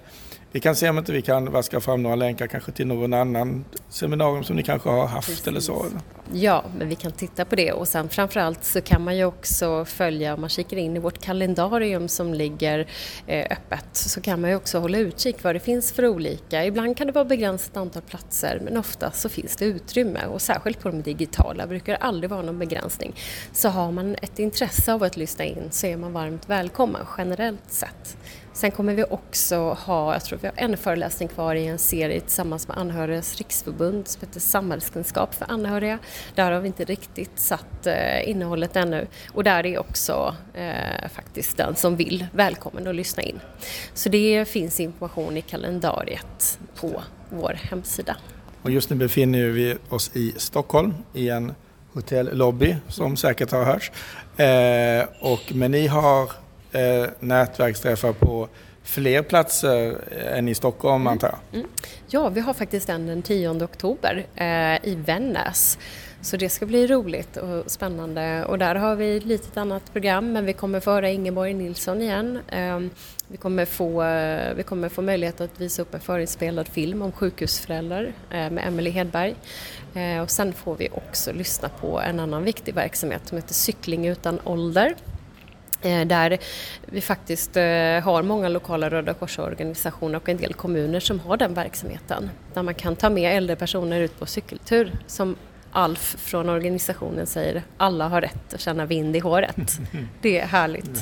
vi 0.53 0.61
kan 0.61 0.77
se 0.77 0.89
om 0.89 0.99
inte 0.99 1.13
vi 1.13 1.23
kan 1.23 1.53
vaska 1.53 1.81
fram 1.81 2.03
några 2.03 2.17
länkar 2.17 2.47
kanske 2.47 2.73
till 2.73 2.87
någon 2.87 3.13
annan 3.13 3.65
seminarium 3.89 4.45
som 4.45 4.57
ni 4.57 4.63
kanske 4.63 4.89
har 4.89 5.07
haft 5.07 5.29
Precis. 5.29 5.49
eller 5.49 5.61
så. 5.61 5.87
Ja, 6.33 6.65
men 6.79 6.89
vi 6.89 6.95
kan 6.95 7.13
titta 7.13 7.45
på 7.45 7.57
det 7.57 7.73
och 7.73 7.89
sen 7.89 8.09
framförallt 8.09 8.65
så 8.65 8.81
kan 8.81 9.05
man 9.05 9.17
ju 9.17 9.25
också 9.25 9.85
följa, 9.85 10.35
om 10.35 10.41
man 10.41 10.51
kikar 10.51 10.77
in 10.77 10.97
i 10.97 10.99
vårt 10.99 11.19
kalendarium 11.19 12.09
som 12.09 12.35
ligger 12.35 12.87
eh, 13.27 13.47
öppet, 13.51 13.87
så 13.93 14.21
kan 14.21 14.41
man 14.41 14.51
ju 14.51 14.57
också 14.57 14.79
hålla 14.79 14.99
utkik 14.99 15.43
vad 15.43 15.55
det 15.55 15.61
finns 15.61 15.93
för 15.93 16.07
olika. 16.07 16.65
Ibland 16.65 16.97
kan 16.97 17.07
det 17.07 17.13
vara 17.13 17.25
begränsat 17.25 17.77
antal 17.77 18.03
platser 18.03 18.61
men 18.65 18.77
ofta 18.77 19.11
så 19.11 19.29
finns 19.29 19.57
det 19.57 19.65
utrymme 19.65 20.27
och 20.27 20.43
särskilt 20.43 20.81
på 20.81 20.89
de 20.89 21.03
digitala 21.03 21.67
brukar 21.67 21.93
det 21.93 21.99
aldrig 21.99 22.31
vara 22.31 22.43
någon 22.43 22.59
begränsning. 22.59 23.15
Så 23.53 23.69
har 23.69 23.93
man 23.93 24.17
ett 24.23 24.39
intresse 24.39 24.93
av 24.93 25.03
att 25.03 25.17
lyssna 25.17 25.45
in 25.45 25.69
så 25.71 25.87
är 25.87 25.97
man 25.97 26.13
varmt 26.13 26.49
välkommen 26.49 27.07
generellt 27.19 27.73
sett. 27.73 28.17
Sen 28.55 28.71
kommer 28.71 28.95
vi 28.95 29.05
också 29.11 29.57
ha, 29.57 30.13
jag 30.13 30.25
tror 30.25 30.39
vi 30.43 30.47
har 30.47 30.55
en 30.57 30.77
föreläsning 30.77 31.29
kvar 31.29 31.55
i 31.55 31.67
en 31.67 31.79
serie 31.79 32.21
tillsammans 32.21 32.69
med 32.69 32.79
Anhörigas 32.79 33.37
riksförbund 33.37 34.09
som 34.09 34.21
heter 34.21 34.41
Samhällskunskap 34.41 35.35
för 35.35 35.53
anhöriga. 35.53 35.99
Där 36.35 36.53
har 36.53 36.61
vi 36.61 36.67
inte 36.67 36.85
riktigt 36.85 37.39
satt 37.39 37.87
eh, 37.87 38.31
innehållet 38.31 38.77
ännu 38.77 39.07
och 39.33 39.45
där 39.45 39.67
är 39.67 39.79
också 39.79 40.35
eh, 40.55 41.09
faktiskt 41.15 41.57
den 41.57 41.77
som 41.77 41.97
vill 41.97 42.27
välkommen 42.33 42.87
att 42.87 42.95
lyssna 42.95 43.23
in. 43.23 43.41
Så 43.95 44.09
det 44.09 44.49
finns 44.49 44.81
information 44.81 45.37
i 45.37 45.43
kalendariet 45.43 46.59
på 46.75 47.03
vår 47.31 47.59
hemsida. 47.63 48.17
Och 48.63 48.71
just 48.71 48.91
nu 48.91 48.97
befinner 48.97 49.47
vi 49.47 49.77
oss 49.89 50.11
i 50.17 50.35
Stockholm 50.37 50.95
i 51.13 51.29
en 51.29 51.55
hotellobby 51.93 52.77
som 52.89 53.17
säkert 53.17 53.51
har 53.51 53.65
hörts. 53.65 53.93
Eh, 54.37 55.09
och, 55.21 55.53
men 55.55 55.71
ni 55.71 55.87
har 55.87 56.42
eh, 56.73 57.07
nätverksträffar 57.21 58.13
på 58.13 58.49
fler 58.83 59.23
platser 59.23 59.97
än 60.35 60.49
i 60.49 60.55
Stockholm 60.55 61.03
mm. 61.03 61.13
antar 61.13 61.29
jag? 61.29 61.59
Mm. 61.59 61.71
Ja, 62.09 62.29
vi 62.29 62.41
har 62.41 62.55
faktiskt 62.55 62.89
en 62.89 63.07
den 63.07 63.23
10 63.23 63.65
oktober 63.65 64.27
eh, 64.35 64.89
i 64.91 64.95
Vännäs. 65.07 65.79
Så 66.23 66.37
det 66.37 66.49
ska 66.49 66.67
bli 66.67 66.87
roligt 66.87 67.37
och 67.37 67.71
spännande 67.71 68.45
och 68.45 68.59
där 68.59 68.75
har 68.75 68.97
vi 68.97 69.17
ett 69.17 69.25
litet 69.25 69.57
annat 69.57 69.93
program 69.93 70.33
men 70.33 70.47
vi 70.47 70.53
kommer 70.53 70.81
få 70.81 70.91
höra 70.91 71.11
Ingeborg 71.11 71.55
Nilsson 71.55 72.03
igen. 72.03 72.39
Eh, 72.49 72.81
vi 73.29 73.37
kommer, 73.37 73.65
få, 73.65 74.03
eh, 74.03 74.55
vi 74.55 74.63
kommer 74.63 74.89
få 74.89 75.03
möjlighet 75.03 75.41
att 75.41 75.61
visa 75.61 75.83
upp 75.83 75.95
en 75.95 76.01
förinspelad 76.01 76.69
film 76.69 77.03
om 77.03 77.13
sjukhusföräldrar 77.13 78.13
eh, 78.31 78.51
med 78.51 78.67
Emelie 78.67 78.93
Hedberg. 78.93 79.35
Eh, 79.95 80.23
och 80.23 80.31
sen 80.31 80.53
får 80.53 80.77
vi 80.77 80.89
också 80.93 81.33
lyssna 81.33 81.69
på 81.69 82.01
en 82.01 82.21
annan 82.21 82.45
viktig 82.45 82.75
verksamhet 82.75 83.23
som 83.25 83.39
heter 83.39 83.55
Cykling 83.55 84.07
utan 84.07 84.41
ålder 84.45 84.95
Eh, 84.95 85.12
där 85.83 86.39
vi 86.87 87.01
faktiskt 87.01 87.57
eh, 87.57 87.63
har 88.01 88.23
många 88.23 88.49
lokala 88.49 88.91
Röda 88.91 89.15
Korsorganisationer 89.15 90.17
och 90.17 90.29
en 90.29 90.37
del 90.37 90.55
kommuner 90.55 91.01
som 91.01 91.21
har 91.21 91.37
den 91.37 91.55
verksamheten. 91.55 92.31
Där 92.55 92.63
man 92.63 92.75
kan 92.75 92.97
ta 92.97 93.11
med 93.11 93.37
äldre 93.37 93.57
personer 93.57 94.01
ut 94.01 94.19
på 94.19 94.27
cykeltur. 94.27 94.93
Som 95.07 95.37
Alf 95.75 96.17
från 96.19 96.49
organisationen 96.49 97.27
säger, 97.27 97.63
alla 97.77 98.09
har 98.09 98.21
rätt 98.21 98.55
att 98.55 98.61
känna 98.61 98.87
vind 98.87 99.17
i 99.17 99.19
håret. 99.19 99.79
Det 100.23 100.41
är 100.41 100.47
härligt. 100.47 101.01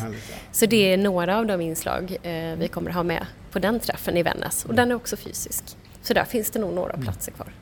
Så 0.53 0.67
det 0.67 0.93
är 0.93 0.97
några 0.97 1.39
av 1.39 1.47
de 1.47 1.61
inslag 1.61 2.17
eh, 2.23 2.57
vi 2.59 2.69
kommer 2.69 2.91
ha 2.91 3.03
med 3.03 3.27
på 3.51 3.59
den 3.59 3.81
träffen 3.81 4.17
i 4.17 4.23
Vännäs 4.23 4.65
och 4.65 4.75
den 4.75 4.91
är 4.91 4.95
också 4.95 5.17
fysisk. 5.17 5.65
Så 6.03 6.15
där 6.15 6.25
finns 6.25 6.51
det 6.51 6.59
nog 6.59 6.75
några 6.75 6.93
mm. 6.93 7.03
platser 7.03 7.33
kvar. 7.33 7.53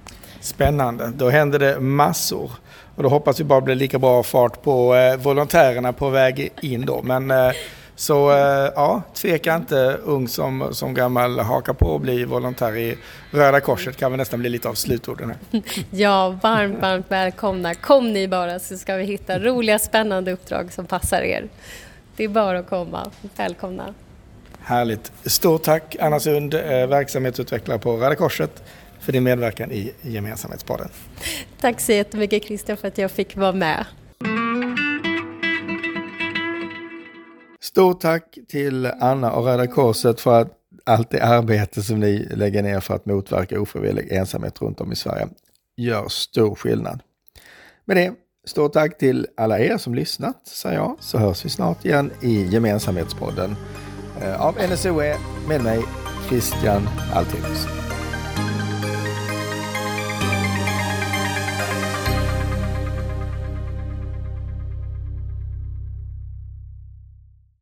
Spännande, 0.40 1.12
då 1.16 1.30
händer 1.30 1.58
det 1.58 1.80
massor. 1.80 2.50
Och 2.96 3.02
då 3.02 3.08
hoppas 3.08 3.40
vi 3.40 3.44
bara 3.44 3.60
bli 3.60 3.74
lika 3.74 3.98
bra 3.98 4.22
fart 4.22 4.62
på 4.62 4.94
eh, 4.94 5.16
volontärerna 5.16 5.92
på 5.92 6.08
väg 6.08 6.52
in 6.62 6.86
då. 6.86 7.02
Men 7.02 7.30
eh, 7.30 7.50
så 7.96 8.30
eh, 8.30 8.72
ja, 8.74 9.02
tveka 9.14 9.56
inte 9.56 9.98
ung 10.04 10.28
som, 10.28 10.68
som 10.72 10.94
gammal, 10.94 11.38
haka 11.38 11.74
på 11.74 11.86
och 11.86 12.00
bli 12.00 12.24
volontär 12.24 12.76
i 12.76 12.98
Röda 13.30 13.60
Korset 13.60 13.96
kan 13.96 14.12
väl 14.12 14.18
nästan 14.18 14.40
bli 14.40 14.48
lite 14.48 14.68
av 14.68 14.74
slutorden 14.74 15.28
här. 15.30 15.62
Ja, 15.90 16.38
varmt, 16.42 16.80
varmt 16.80 17.06
välkomna. 17.08 17.74
Kom 17.74 18.12
ni 18.12 18.28
bara 18.28 18.58
så 18.58 18.76
ska 18.76 18.94
vi 18.94 19.04
hitta 19.04 19.38
roliga, 19.38 19.78
spännande 19.78 20.32
uppdrag 20.32 20.72
som 20.72 20.86
passar 20.86 21.22
er. 21.22 21.48
Det 22.16 22.24
är 22.24 22.28
bara 22.28 22.58
att 22.58 22.68
komma. 22.68 23.10
Välkomna. 23.36 23.94
Härligt. 24.60 25.12
Stort 25.24 25.62
tack 25.62 25.96
Anna 26.00 26.20
Sund, 26.20 26.54
eh, 26.54 26.86
verksamhetsutvecklare 26.86 27.78
på 27.78 27.96
Röda 27.96 28.14
Korset 28.14 28.62
för 29.00 29.12
din 29.12 29.24
medverkan 29.24 29.72
i 29.72 29.92
Gemensamhetspodden. 30.02 30.88
Tack 31.60 31.80
så 31.80 31.92
jättemycket 31.92 32.44
Christian 32.44 32.76
för 32.76 32.88
att 32.88 32.98
jag 32.98 33.10
fick 33.10 33.36
vara 33.36 33.52
med. 33.52 33.86
Stort 37.60 38.00
tack 38.00 38.38
till 38.48 38.86
Anna 38.86 39.32
och 39.32 39.44
Röda 39.44 39.66
Korset 39.66 40.20
för 40.20 40.40
att 40.40 40.52
allt 40.84 41.10
det 41.10 41.20
arbete 41.20 41.82
som 41.82 42.00
ni 42.00 42.28
lägger 42.30 42.62
ner 42.62 42.80
för 42.80 42.94
att 42.94 43.06
motverka 43.06 43.60
ofrivillig 43.60 44.12
ensamhet 44.12 44.62
runt 44.62 44.80
om 44.80 44.92
i 44.92 44.96
Sverige 44.96 45.28
gör 45.76 46.08
stor 46.08 46.54
skillnad. 46.54 47.00
Med 47.84 47.96
det, 47.96 48.12
stort 48.46 48.72
tack 48.72 48.98
till 48.98 49.26
alla 49.36 49.58
er 49.58 49.78
som 49.78 49.94
lyssnat, 49.94 50.46
säger 50.46 50.76
jag, 50.76 50.96
så 51.00 51.18
hörs 51.18 51.44
vi 51.44 51.48
snart 51.48 51.84
igen 51.84 52.10
i 52.22 52.42
Gemensamhetspodden 52.44 53.56
eh, 54.22 54.40
av 54.40 54.54
NSOE 54.72 55.16
med 55.48 55.62
mig, 55.62 55.82
Christian 56.28 56.88
Altinius. 57.14 57.87